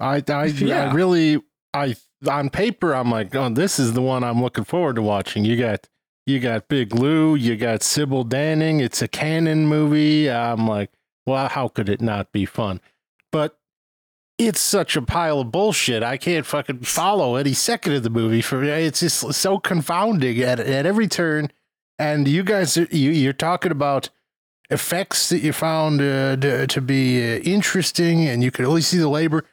[0.00, 0.90] I, I, Yeah.
[0.90, 1.40] I really,
[1.72, 1.96] I,
[2.30, 5.44] on paper, I'm like, oh, this is the one I'm looking forward to watching.
[5.46, 5.88] You got
[6.26, 8.82] you got Big Lou, you got Sybil Danning.
[8.82, 10.30] It's a Cannon movie.
[10.30, 10.90] I'm like,
[11.26, 12.82] well, how could it not be fun?
[13.32, 13.57] But
[14.38, 16.02] it's such a pile of bullshit.
[16.02, 18.40] I can't fucking follow any second of the movie.
[18.40, 18.68] For me.
[18.68, 21.50] it's just so confounding at at every turn.
[21.98, 24.10] And you guys, you you're talking about
[24.70, 28.98] effects that you found uh, to, to be uh, interesting, and you could only see
[28.98, 29.44] the labor.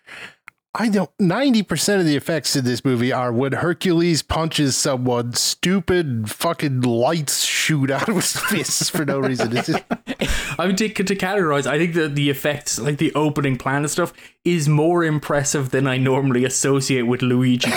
[0.77, 1.09] I don't.
[1.19, 5.33] Ninety percent of the effects in this movie are when Hercules punches someone.
[5.33, 9.51] Stupid fucking lights shoot out of his fists for no reason.
[9.51, 9.69] Just,
[10.59, 13.89] I mean, to, to categorize, I think that the effects, like the opening plan and
[13.89, 14.13] stuff,
[14.43, 17.71] is more impressive than I normally associate with Luigi.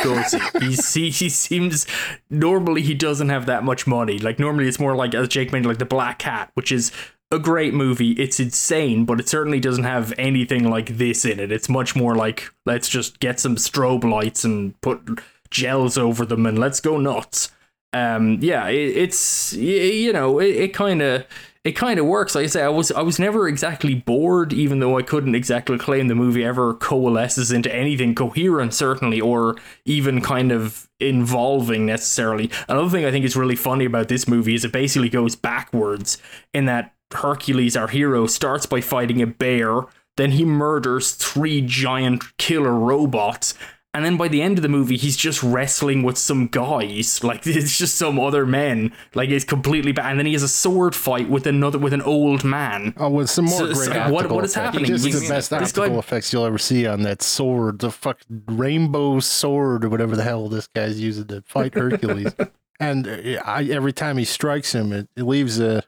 [0.60, 1.86] He's, he, he seems
[2.30, 4.18] normally he doesn't have that much money.
[4.18, 6.90] Like normally it's more like as Jake mentioned, like the Black Cat, which is
[7.30, 8.12] a great movie.
[8.12, 11.52] It's insane, but it certainly doesn't have anything like this in it.
[11.52, 15.20] It's much more like let's just get some strobe lights and put
[15.50, 17.50] gels over them and let's go nuts.
[17.92, 21.26] Um, yeah, it, it's you know it, it kind of
[21.64, 22.34] it kind of works.
[22.34, 25.78] Like I say, I was I was never exactly bored, even though I couldn't exactly
[25.78, 32.50] claim the movie ever coalesces into anything coherent, certainly, or even kind of involving necessarily.
[32.68, 36.18] Another thing I think is really funny about this movie is it basically goes backwards
[36.54, 39.82] in that Hercules, our hero, starts by fighting a bear,
[40.16, 43.54] then he murders three giant killer robots.
[43.94, 47.24] And then by the end of the movie, he's just wrestling with some guys.
[47.28, 48.92] Like it's just some other men.
[49.14, 50.10] Like it's completely bad.
[50.10, 52.92] And then he has a sword fight with another with an old man.
[52.98, 54.84] oh, with some more So- great so optical what- what is happening?
[54.84, 58.42] Just the best this guy- optical effects you'll ever see on that sword, the fucking
[58.48, 62.34] rainbow sword or whatever the hell this guy's using to fight Hercules.
[62.80, 65.82] and uh, I, every time he strikes him, it, it leaves a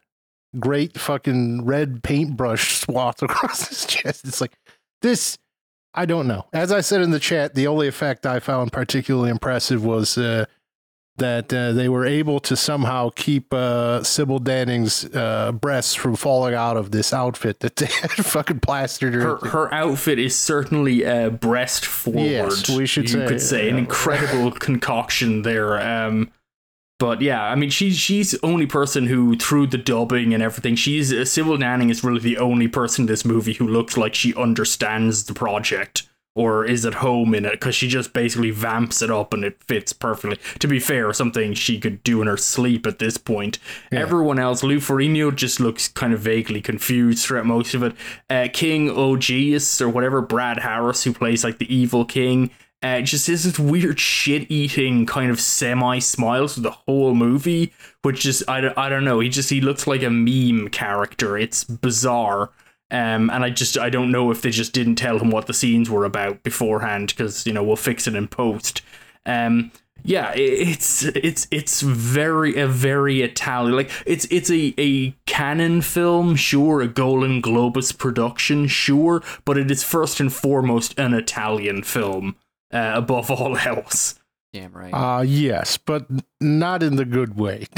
[0.58, 4.26] great fucking red paintbrush swath across his chest.
[4.26, 4.52] It's like
[5.02, 5.38] this.
[5.92, 6.46] I don't know.
[6.52, 10.44] As I said in the chat, the only effect I found particularly impressive was uh,
[11.20, 16.54] that uh, they were able to somehow keep uh, Sybil Danning's uh, breasts from falling
[16.54, 19.36] out of this outfit that they had fucking plastered her.
[19.36, 22.22] Her, her outfit is certainly uh, breast forward.
[22.22, 25.80] Yes, we should you say, could say an incredible concoction there.
[25.80, 26.30] Um,
[27.00, 30.76] but yeah, I mean, she's she's the only person who, through the dubbing and everything,
[30.76, 34.14] she's uh, Sybil Danning is really the only person in this movie who looks like
[34.14, 39.00] she understands the project or is at home in it because she just basically vamps
[39.00, 40.38] it up and it fits perfectly.
[40.58, 43.58] To be fair, something she could do in her sleep at this point.
[43.90, 47.94] Everyone else, Lou Ferrigno just looks kind of vaguely confused throughout most of it.
[48.28, 52.50] Uh, king OGs or whatever, Brad Harris, who plays like the evil king.
[52.82, 57.74] Uh, just has this weird shit eating kind of semi smiles for the whole movie,
[58.02, 59.20] which is I, I don't know.
[59.20, 61.36] He just he looks like a meme character.
[61.36, 62.50] It's bizarre.
[62.90, 65.54] Um, and I just I don't know if they just didn't tell him what the
[65.54, 68.80] scenes were about beforehand because you know we'll fix it in post.
[69.26, 69.72] Um,
[70.02, 76.34] yeah, it's it's it's very a very Italian like it's it's a a Cannon film,
[76.34, 82.36] sure, a Golan-Globus production, sure, but it is first and foremost an Italian film
[82.72, 84.16] uh, above all else.
[84.52, 84.92] Damn right.
[84.92, 86.06] Uh, yes, but
[86.40, 87.66] not in the good way.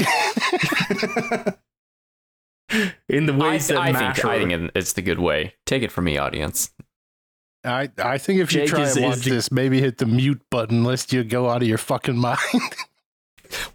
[3.07, 4.21] In the ways th- that I matter.
[4.21, 5.53] think I think it's the good way.
[5.65, 6.71] Take it from me, audience.
[7.63, 10.41] I, I think if you try is- and watch the- this, maybe hit the mute
[10.49, 12.39] button lest you go out of your fucking mind.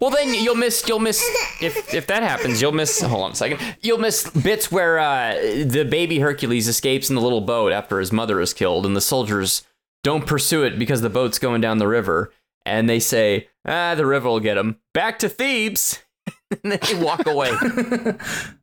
[0.01, 0.85] Well, then you'll miss.
[0.89, 1.21] You'll miss
[1.61, 2.61] if if that happens.
[2.61, 2.99] You'll miss.
[3.01, 3.61] Hold on a second.
[3.79, 8.11] You'll miss bits where uh, the baby Hercules escapes in the little boat after his
[8.11, 9.63] mother is killed, and the soldiers
[10.03, 12.31] don't pursue it because the boat's going down the river,
[12.65, 14.77] and they say, "Ah, the river will get them.
[14.93, 15.99] back to Thebes,"
[16.63, 17.51] and they walk away.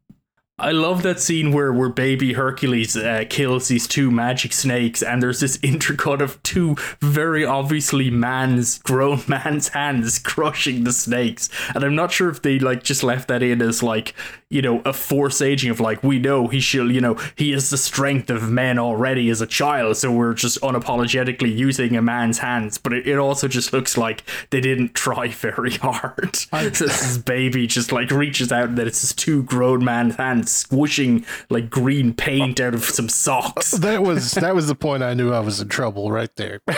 [0.59, 5.23] I love that scene where where baby Hercules uh, kills these two magic snakes, and
[5.23, 11.85] there's this intercut of two very obviously man's grown man's hands crushing the snakes, and
[11.85, 14.15] I'm not sure if they like just left that in as like
[14.49, 17.77] you know a force-aging of like we know he shall you know he has the
[17.77, 22.79] strength of men already as a child, so we're just unapologetically using a man's hands,
[22.79, 26.35] but it, it also just looks like they didn't try very hard.
[26.35, 30.46] so this baby just like reaches out, and then it's just two grown man's hands
[30.49, 33.71] squishing like green paint out of some socks.
[33.73, 36.61] that was that was the point I knew I was in trouble right there.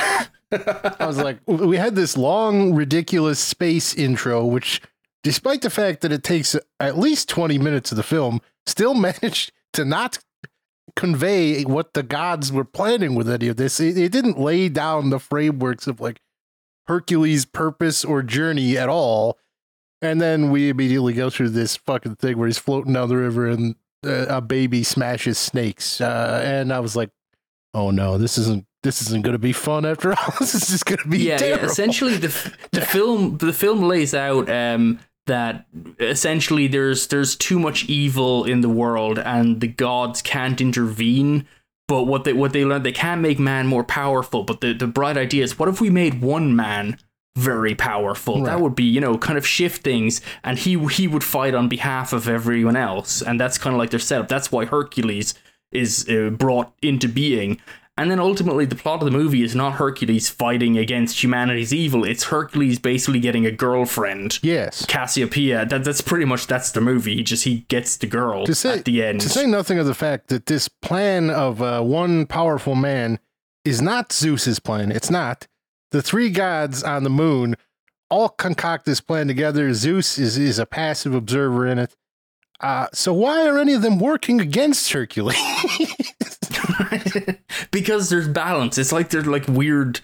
[0.51, 4.81] I was like, we had this long, ridiculous space intro, which,
[5.23, 9.53] despite the fact that it takes at least twenty minutes of the film, still managed
[9.75, 10.19] to not
[10.97, 13.79] convey what the gods were planning with any of this.
[13.79, 16.21] It, it didn't lay down the frameworks of like
[16.87, 19.39] Hercules' purpose or journey at all.
[20.01, 23.49] And then we immediately go through this fucking thing where he's floating down the river
[23.49, 23.75] and
[24.07, 26.01] uh, a baby smashes snakes.
[26.01, 27.11] Uh, and I was like,
[27.75, 30.35] oh no, this isn't this isn't going to be fun after all.
[30.39, 31.65] this is just going to be yeah, yeah.
[31.65, 35.67] Essentially, the the film the film lays out um, that
[35.99, 41.47] essentially there's there's too much evil in the world, and the gods can't intervene.
[41.89, 44.45] But what they what they learned, they can make man more powerful.
[44.45, 46.99] But the the bright idea is, what if we made one man
[47.37, 48.43] very powerful?
[48.45, 51.69] That would be you know kind of shift things, and he he would fight on
[51.69, 54.29] behalf of everyone else, and that's kind of like their setup.
[54.29, 55.35] That's why Hercules
[55.73, 57.61] is uh, brought into being.
[57.97, 62.05] And then ultimately, the plot of the movie is not Hercules fighting against humanity's evil.
[62.05, 64.87] It's Hercules basically getting a girlfriend, yes.
[64.87, 65.67] Cassiopeia.
[65.67, 67.17] That, that's pretty much that's the movie.
[67.17, 69.21] He just he gets the girl To say, at the end.
[69.23, 73.19] to say nothing of the fact that this plan of uh, one powerful man
[73.65, 74.93] is not Zeus's plan.
[74.93, 75.49] It's not.
[75.91, 77.57] The three gods on the moon
[78.11, 79.73] all concoct this plan together.
[79.75, 81.95] Zeus is, is a passive observer in it.
[82.61, 85.37] Uh, so why are any of them working against Hercules?
[87.71, 88.79] because there's balance.
[88.79, 90.01] It's like there's like weird,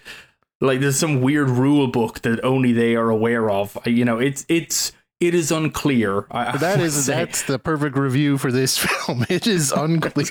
[0.61, 3.77] like there's some weird rule book that only they are aware of.
[3.85, 6.25] You know, it's it's it is unclear.
[6.31, 7.15] I, I that would is say.
[7.15, 9.25] that's the perfect review for this film.
[9.29, 10.27] It is unclear.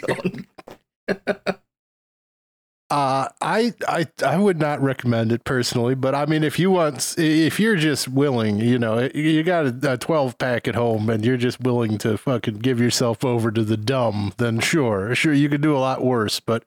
[2.95, 7.17] Uh, I, I, I would not recommend it personally, but I mean, if you want,
[7.19, 11.27] if you're just willing, you know, you got a, a 12 pack at home and
[11.27, 15.49] you're just willing to fucking give yourself over to the dumb, then sure, sure, you
[15.49, 16.65] could do a lot worse, but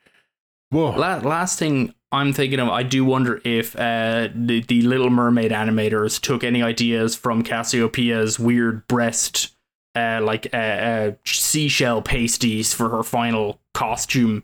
[0.69, 0.89] whoa.
[0.99, 5.51] La- last thing I'm thinking of, I do wonder if uh, the, the Little Mermaid
[5.51, 9.55] animators took any ideas from Cassiopeia's weird breast,
[9.95, 14.43] uh, like uh, uh, seashell pasties for her final costume.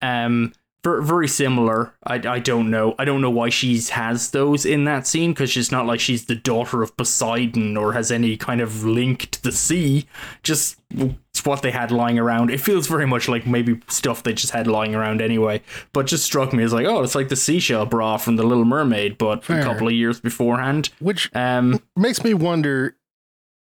[0.00, 0.52] Um,
[0.84, 1.94] very similar.
[2.04, 2.94] I, I don't know.
[2.98, 6.24] I don't know why she's has those in that scene because she's not like she's
[6.26, 10.06] the daughter of Poseidon or has any kind of link to the sea.
[10.42, 12.50] Just it's what they had lying around.
[12.50, 15.62] It feels very much like maybe stuff they just had lying around anyway.
[15.92, 18.64] But just struck me as like, oh, it's like the seashell bra from the Little
[18.64, 19.60] Mermaid, but Fair.
[19.60, 20.90] a couple of years beforehand.
[20.98, 22.96] Which Um, makes me wonder.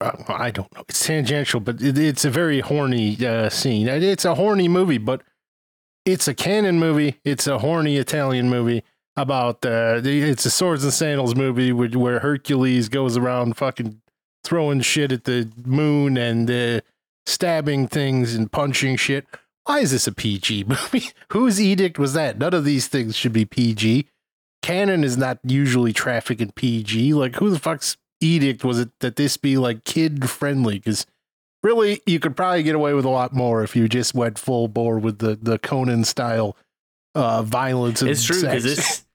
[0.01, 0.85] Uh, I don't know.
[0.87, 3.89] It's tangential, but it, it's a very horny uh, scene.
[3.89, 5.21] It's a horny movie, but
[6.05, 7.19] it's a Cannon movie.
[7.23, 8.83] It's a horny Italian movie
[9.15, 9.65] about.
[9.65, 14.01] Uh, the- it's a swords and sandals movie where, where Hercules goes around fucking
[14.43, 16.81] throwing shit at the moon and uh,
[17.25, 19.25] stabbing things and punching shit.
[19.65, 21.11] Why is this a PG movie?
[21.31, 22.37] Whose edict was that?
[22.39, 24.07] None of these things should be PG.
[24.61, 27.13] Cannon is not usually trafficking PG.
[27.13, 30.79] Like, who the fuck's edict was it that this be like kid friendly?
[30.79, 31.05] Because
[31.63, 34.67] really, you could probably get away with a lot more if you just went full
[34.67, 36.55] bore with the the Conan style
[37.15, 38.01] uh, violence.
[38.01, 39.05] And it's true because this.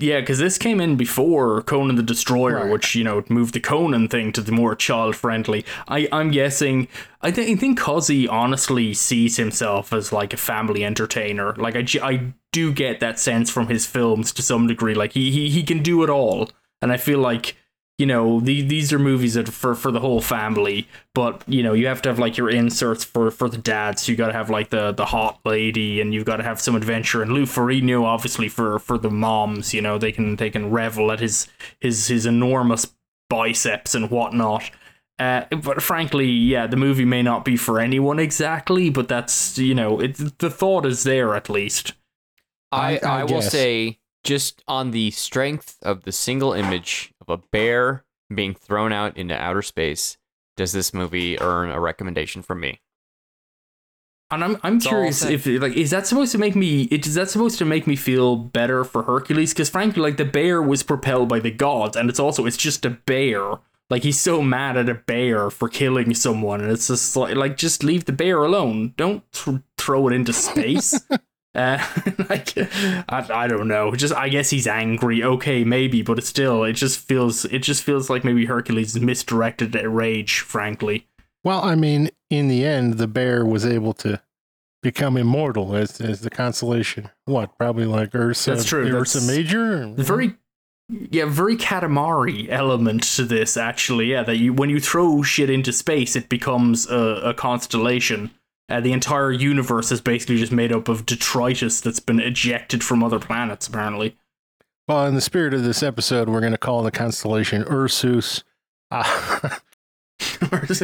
[0.00, 2.70] Yeah, because this came in before Conan the Destroyer, Right.
[2.70, 5.64] which you know moved the Conan thing to the more child friendly.
[5.88, 6.86] I I'm guessing.
[7.20, 11.52] I think I think Cozzi honestly sees himself as like a family entertainer.
[11.54, 14.94] Like I I do get that sense from his films to some degree.
[14.94, 16.48] Like he he he can do it all,
[16.80, 17.56] and I feel like
[17.98, 21.62] you know the, these are movies that are for for the whole family but you
[21.64, 24.02] know you have to have like your inserts for for the dads.
[24.02, 26.60] So you got to have like the the hot lady and you've got to have
[26.60, 27.22] some adventure.
[27.22, 31.10] And Lou Ferrigno obviously for for the moms you know they can they can revel
[31.10, 31.48] at his
[31.80, 32.94] his his enormous
[33.28, 34.70] biceps and whatnot.
[35.18, 39.74] Uh, but frankly, yeah, the movie may not be for anyone exactly, but that's you
[39.74, 41.94] know, it, the thought is there at least.
[42.70, 47.17] I, I- I I, will say, just on the strength of the single image of
[47.30, 48.04] a bear
[48.34, 50.18] being thrown out into outer space,
[50.56, 52.80] does this movie earn a recommendation from me?
[54.30, 57.14] And I'm I'm That's curious if like is that supposed to make me it- is
[57.14, 59.54] that supposed to make me feel better for Hercules?
[59.54, 62.84] Because frankly, like the bear was propelled by the gods, and it's also it's just
[62.84, 63.54] a bear.
[63.88, 67.56] Like he's so mad at a bear for killing someone, and it's just like like
[67.56, 68.92] just leave the bear alone.
[68.98, 71.00] Don't th- throw it into space.
[71.54, 71.84] Uh,
[72.28, 73.94] like I, I don't know.
[73.94, 75.22] Just I guess he's angry.
[75.22, 79.74] Okay, maybe, but it's still it just feels it just feels like maybe Hercules misdirected
[79.74, 80.40] at rage.
[80.40, 81.06] Frankly,
[81.44, 84.20] Well, I mean, in the end, the bear was able to
[84.82, 87.10] become immortal as as the constellation.
[87.24, 87.56] What?
[87.58, 88.50] Probably like Ursa.
[88.50, 89.86] That's true, Ursa that's- Major.
[89.96, 90.34] Very
[90.90, 94.06] yeah, very Katamari element to this actually.
[94.12, 98.30] Yeah, that you when you throw shit into space, it becomes a, a constellation.
[98.68, 103.02] Uh, the entire universe is basically just made up of detritus that's been ejected from
[103.02, 103.66] other planets.
[103.66, 104.16] Apparently,
[104.86, 108.44] Well, in the spirit of this episode, we're going to call the constellation Ursus.
[108.90, 109.58] Uh,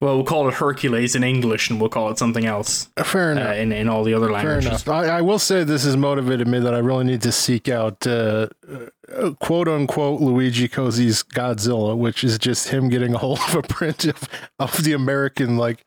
[0.00, 3.32] well, we'll call it Hercules in English, and we'll call it something else fair uh,
[3.32, 3.56] enough.
[3.56, 4.82] in in all the other languages.
[4.82, 5.10] Fair enough.
[5.10, 8.06] I, I will say this has motivated me that I really need to seek out
[8.06, 8.48] uh,
[9.12, 13.62] uh, quote unquote Luigi Cozzi's Godzilla, which is just him getting a hold of a
[13.62, 14.28] print of,
[14.58, 15.84] of the American like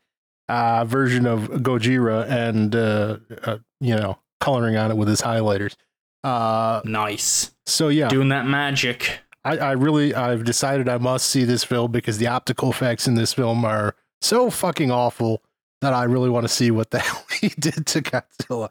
[0.48, 5.76] uh, version of Gojira and uh, uh, you know coloring on it with his highlighters.
[6.24, 7.50] Uh, Nice.
[7.66, 9.20] so yeah, Doing that magic.
[9.44, 13.14] I, I really I've decided I must see this film because the optical effects in
[13.16, 15.42] this film are so fucking awful
[15.80, 18.68] that I really want to see what the hell he did to Godzilla.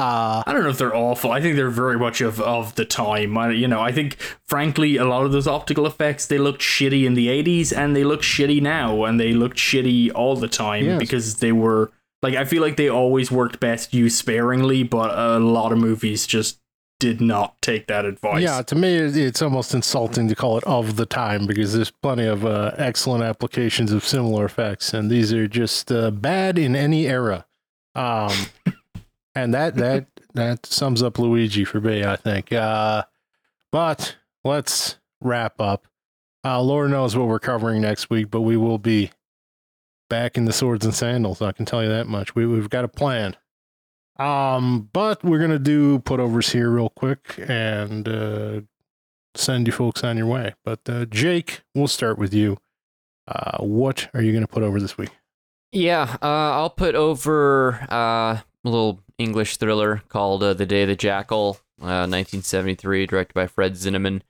[0.00, 1.30] Uh, I don't know if they're awful.
[1.30, 3.36] I think they're very much of, of the time.
[3.36, 7.04] I, you know, I think, frankly, a lot of those optical effects, they looked shitty
[7.04, 10.84] in the 80s and they look shitty now and they looked shitty all the time
[10.84, 10.98] Yes.
[10.98, 11.90] because they were,
[12.22, 16.26] like, I feel like they always worked best used sparingly, but a lot of movies
[16.26, 16.58] just
[16.98, 18.42] did not take that advice.
[18.42, 22.26] yeah, to me it's almost insulting to call it of the time because there's plenty
[22.26, 27.06] of uh, excellent applications of similar effects, and these are just uh, bad in any
[27.06, 27.46] era.
[27.94, 28.32] Um,
[29.34, 32.52] and that that that sums up Luigi for me, I think.
[32.52, 33.04] Uh,
[33.72, 35.86] but let's wrap up.
[36.44, 39.10] Uh, Lord knows what we're covering next week, but we will be
[40.08, 41.42] back in the swords and sandals.
[41.42, 42.34] I can tell you that much.
[42.34, 43.36] We we've got a plan.
[44.18, 48.60] Um, but we're gonna do putovers here real quick and uh,
[49.34, 50.54] send you folks on your way.
[50.64, 52.58] But uh, Jake, we'll start with you.
[53.26, 55.10] Uh, what are you gonna put over this week?
[55.72, 57.94] Yeah, uh, I'll put over uh,
[58.34, 63.46] a little English thriller called uh, The Day of the Jackal, uh, 1973, directed by
[63.46, 64.22] Fred Zinnemann.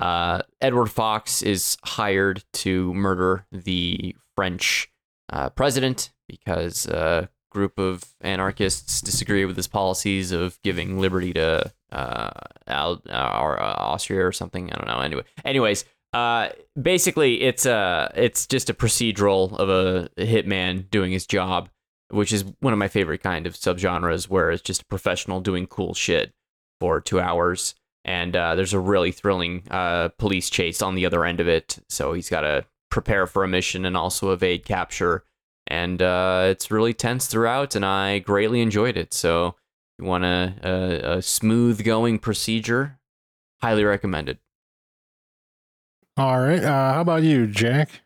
[0.00, 4.90] Uh, Edward Fox is hired to murder the French
[5.30, 11.70] uh, president because a group of anarchists disagree with his policies of giving liberty to
[11.92, 12.30] uh,
[12.66, 14.72] Al- uh, or, uh, Austria or something.
[14.72, 15.00] I don't know.
[15.00, 15.84] Anyway, anyways,
[16.14, 16.48] uh,
[16.80, 21.68] basically, it's a it's just a procedural of a hitman doing his job,
[22.10, 25.66] which is one of my favorite kind of subgenres, where it's just a professional doing
[25.66, 26.32] cool shit
[26.80, 31.24] for two hours, and uh, there's a really thrilling uh, police chase on the other
[31.24, 31.78] end of it.
[31.88, 35.24] So he's got to prepare for a mission and also evade capture,
[35.66, 39.12] and uh, it's really tense throughout, and I greatly enjoyed it.
[39.12, 39.56] So
[39.98, 42.98] you want a, a, a smooth going procedure,
[43.60, 44.38] highly recommended.
[46.16, 46.62] All right.
[46.62, 48.00] Uh, how about you, Jack?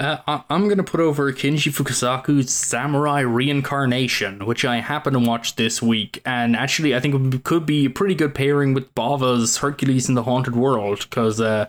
[0.00, 5.18] Uh, I- I'm going to put over Kinji Fukasaku's Samurai Reincarnation, which I happen to
[5.18, 6.22] watch this week.
[6.24, 10.14] And actually, I think it could be a pretty good pairing with Bava's Hercules in
[10.14, 11.66] the Haunted World, because uh,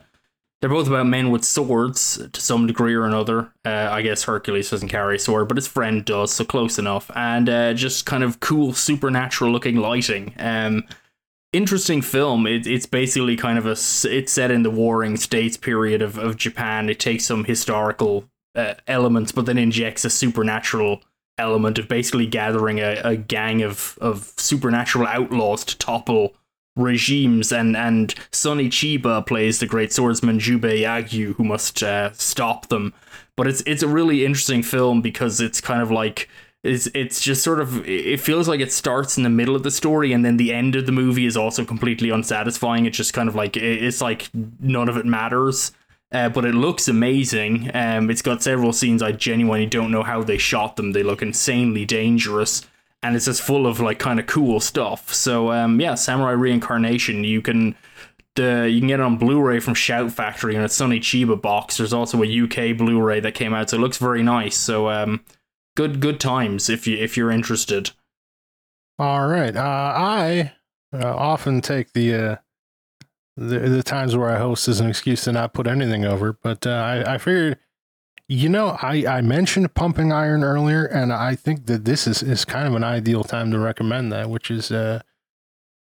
[0.62, 3.52] they're both about men with swords to some degree or another.
[3.66, 7.12] Uh, I guess Hercules doesn't carry a sword, but his friend does, so close enough.
[7.14, 10.34] And uh, just kind of cool, supernatural looking lighting.
[10.40, 10.86] Um,
[11.54, 12.48] interesting film.
[12.48, 16.38] It, it's basically kind of a It's set in the Warring States period of, of
[16.38, 16.90] Japan.
[16.90, 18.26] It takes some historical
[18.56, 21.02] uh, elements, but then injects a supernatural
[21.38, 26.36] element of basically gathering a, a gang of, of supernatural outlaws to topple
[26.76, 27.52] regimes.
[27.52, 32.94] And, and Sonny Chiba plays the great swordsman Jubei Yagyu, who must uh, stop them.
[33.38, 36.30] But it's it's a really interesting film because it's kind of like
[36.64, 39.72] it's it's just sort of it feels like it starts in the middle of the
[39.72, 42.86] story and then the end of the movie is also completely unsatisfying.
[42.86, 45.72] It's just kind of like it's like none of it matters.
[46.12, 47.72] Uh, but it looks amazing.
[47.74, 50.92] Um, it's got several scenes I genuinely don't know how they shot them.
[50.92, 52.68] They look insanely dangerous,
[53.02, 55.14] and it's just full of like kind of cool stuff.
[55.14, 57.24] So um, yeah, Samurai Reincarnation.
[57.24, 57.76] You can
[58.36, 61.78] the you can get it on Blu-ray from Shout Factory and a Sonny Chiba box.
[61.78, 64.58] There's also a UK Blu-ray that came out, so it looks very nice.
[64.58, 65.22] So um,
[65.76, 67.92] good good times if you if you're interested.
[69.00, 69.56] All right.
[69.56, 70.54] Uh, I
[70.94, 72.36] uh, often take the, uh,
[73.36, 76.68] the the times where I host as an excuse to not put anything over, but
[76.68, 77.58] uh, I, I figured,
[78.28, 82.46] you know, I, I mentioned pumping iron earlier, and I think that this is, is
[82.46, 85.02] kind of an ideal time to recommend that, which is uh,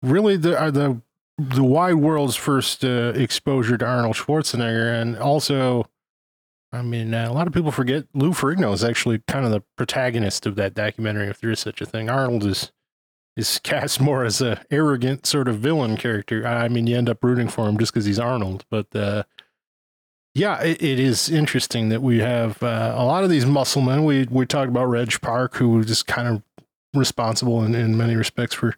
[0.04, 1.02] really the uh, the
[1.40, 5.88] the wide world's first uh, exposure to Arnold Schwarzenegger, and also.
[6.72, 9.64] I mean, uh, a lot of people forget Lou Ferrigno is actually kind of the
[9.76, 12.10] protagonist of that documentary, if there is such a thing.
[12.10, 12.72] Arnold is
[13.36, 16.46] is cast more as a arrogant sort of villain character.
[16.46, 18.66] I mean, you end up rooting for him just because he's Arnold.
[18.70, 19.24] But uh,
[20.36, 24.06] yeah, it, it is interesting that we have uh, a lot of these muscle men.
[24.06, 26.44] We we talked about Reg Park, who was just kind of
[26.94, 28.76] responsible in, in many respects for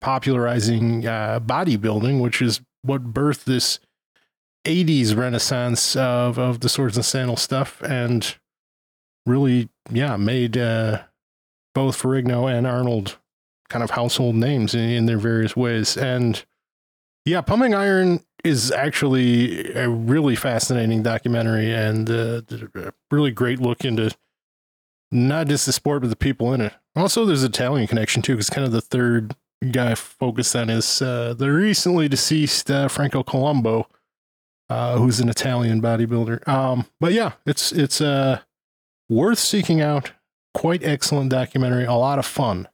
[0.00, 3.78] popularizing uh, bodybuilding, which is what birthed this
[4.64, 8.36] 80s renaissance of, of the swords and sandals stuff and
[9.26, 11.02] really, yeah, made uh,
[11.74, 13.18] both Ferrigno and Arnold
[13.68, 15.96] kind of household names in, in their various ways.
[15.96, 16.44] And
[17.24, 22.42] yeah, Pumping Iron is actually a really fascinating documentary and uh,
[22.74, 24.10] a really great look into
[25.12, 26.72] not just the sport, but the people in it.
[26.96, 29.36] Also, there's an Italian connection too, because kind of the third
[29.70, 33.84] guy focused on is uh, the recently deceased uh, Franco Columbu,
[34.72, 36.48] uh, who's an Italian bodybuilder.
[36.48, 38.40] Um, but yeah, it's it's uh,
[39.08, 40.12] worth seeking out.
[40.54, 42.68] Quite excellent documentary, a lot of fun.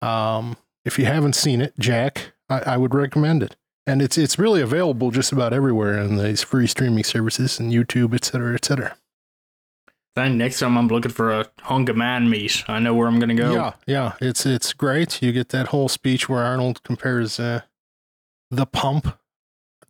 [0.00, 3.56] Um, if you haven't seen it, Jack, I, I would recommend it.
[3.86, 8.14] And it's it's really available just about everywhere on these free streaming services and YouTube,
[8.14, 8.96] et cetera, et cetera.
[10.14, 13.18] Then next time I'm looking for a hunk of man meat, I know where I'm
[13.18, 13.52] gonna go.
[13.52, 15.22] Yeah, yeah, it's it's great.
[15.22, 17.62] You get that whole speech where Arnold compares uh,
[18.50, 19.16] the pump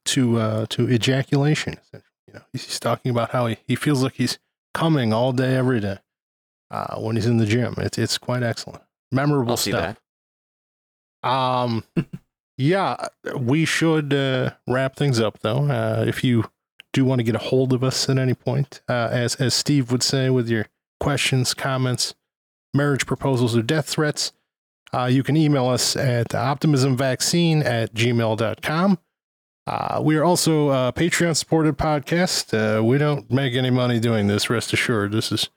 [0.06, 1.76] to uh, to ejaculation.
[1.92, 4.38] You know, he's talking about how he, he feels like he's
[4.74, 5.98] coming all day, every day
[6.70, 7.74] uh, when he's in the gym.
[7.78, 9.96] It's it's quite excellent, memorable I'll stuff.
[11.22, 11.84] Um,
[12.58, 13.06] yeah,
[13.36, 15.64] we should uh, wrap things up though.
[15.70, 16.44] Uh, if you
[16.92, 19.92] do want to get a hold of us at any point, uh, as as Steve
[19.92, 20.66] would say, with your
[20.98, 22.14] questions, comments,
[22.74, 24.32] marriage proposals, or death threats,
[24.94, 28.98] uh, you can email us at optimismvaccine at gmail.com.
[29.66, 32.52] Uh, we are also a Patreon supported podcast.
[32.52, 35.12] Uh, we don't make any money doing this, rest assured.
[35.12, 35.50] This is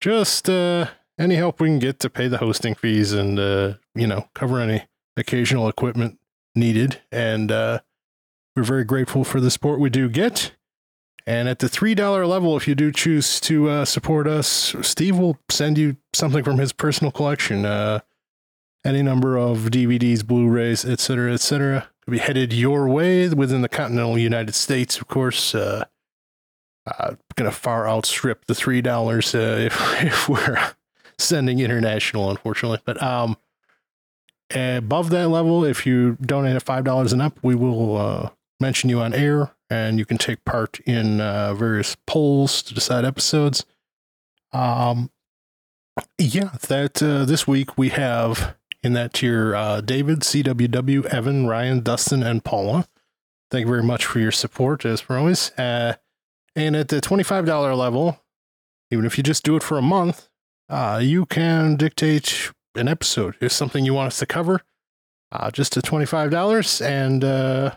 [0.00, 0.86] just uh,
[1.18, 4.60] any help we can get to pay the hosting fees and, uh, you know, cover
[4.60, 4.84] any
[5.16, 6.18] occasional equipment
[6.54, 7.00] needed.
[7.10, 7.80] And uh,
[8.54, 10.52] we're very grateful for the support we do get.
[11.26, 15.36] And at the $3 level, if you do choose to uh, support us, Steve will
[15.50, 17.66] send you something from his personal collection.
[18.84, 24.16] Any number of DVDs, Blu-rays, etc., etc., could be headed your way within the continental
[24.16, 25.54] United States, of course.
[25.54, 25.84] Uh,
[26.86, 30.72] uh, gonna far outstrip the three dollars uh, if if we're
[31.18, 32.78] sending international, unfortunately.
[32.86, 33.36] But um,
[34.50, 38.88] above that level, if you donate at five dollars and up, we will uh, mention
[38.88, 43.66] you on air, and you can take part in uh, various polls to decide episodes.
[44.54, 45.10] Um,
[46.16, 51.80] yeah, that uh, this week we have in that tier uh, David, CWW, Evan, Ryan,
[51.80, 52.86] Dustin, and Paula.
[53.50, 55.50] Thank you very much for your support, as always.
[55.52, 55.94] Uh,
[56.54, 58.20] and at the $25 level,
[58.90, 60.28] even if you just do it for a month,
[60.68, 63.36] uh, you can dictate an episode.
[63.40, 64.62] If something you want us to cover,
[65.32, 67.76] uh, just to $25, and uh,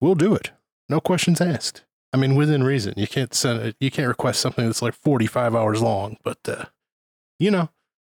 [0.00, 0.52] we'll do it.
[0.88, 1.84] No questions asked.
[2.12, 2.94] I mean, within reason.
[2.96, 6.66] You can't send it, you can't request something that's like 45 hours long, but, uh,
[7.38, 7.70] you know,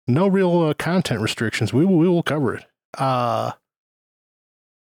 [0.08, 1.72] no real uh, content restrictions.
[1.72, 2.64] We will, we will cover it.
[2.96, 3.52] Uh,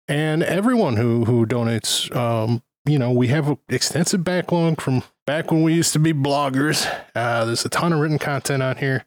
[0.08, 5.52] and everyone who, who donates, um, you know, we have an extensive backlog from back
[5.52, 6.88] when we used to be bloggers.
[7.14, 9.06] Uh, there's a ton of written content on here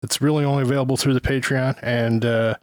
[0.00, 2.54] that's really only available through the Patreon, and uh,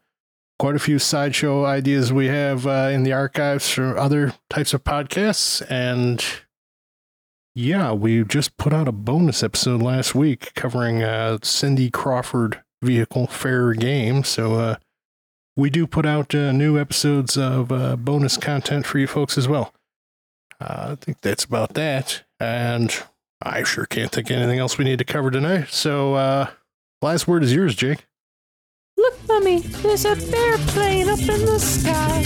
[0.58, 4.84] quite a few sideshow ideas we have uh, in the archives for other types of
[4.84, 5.64] podcasts.
[5.70, 6.26] And
[7.54, 13.28] yeah, we just put out a bonus episode last week covering uh, Cindy Crawford vehicle
[13.28, 14.24] fair game.
[14.24, 14.76] So uh,
[15.58, 19.48] we do put out uh, new episodes of uh, bonus content for you folks as
[19.48, 19.74] well.
[20.60, 22.24] Uh, I think that's about that.
[22.40, 22.94] And
[23.42, 25.70] I sure can't think of anything else we need to cover tonight.
[25.70, 26.50] So, uh,
[27.02, 28.06] last word is yours, Jake.
[28.98, 32.24] Look, Mummy, there's a bear plane up in the sky.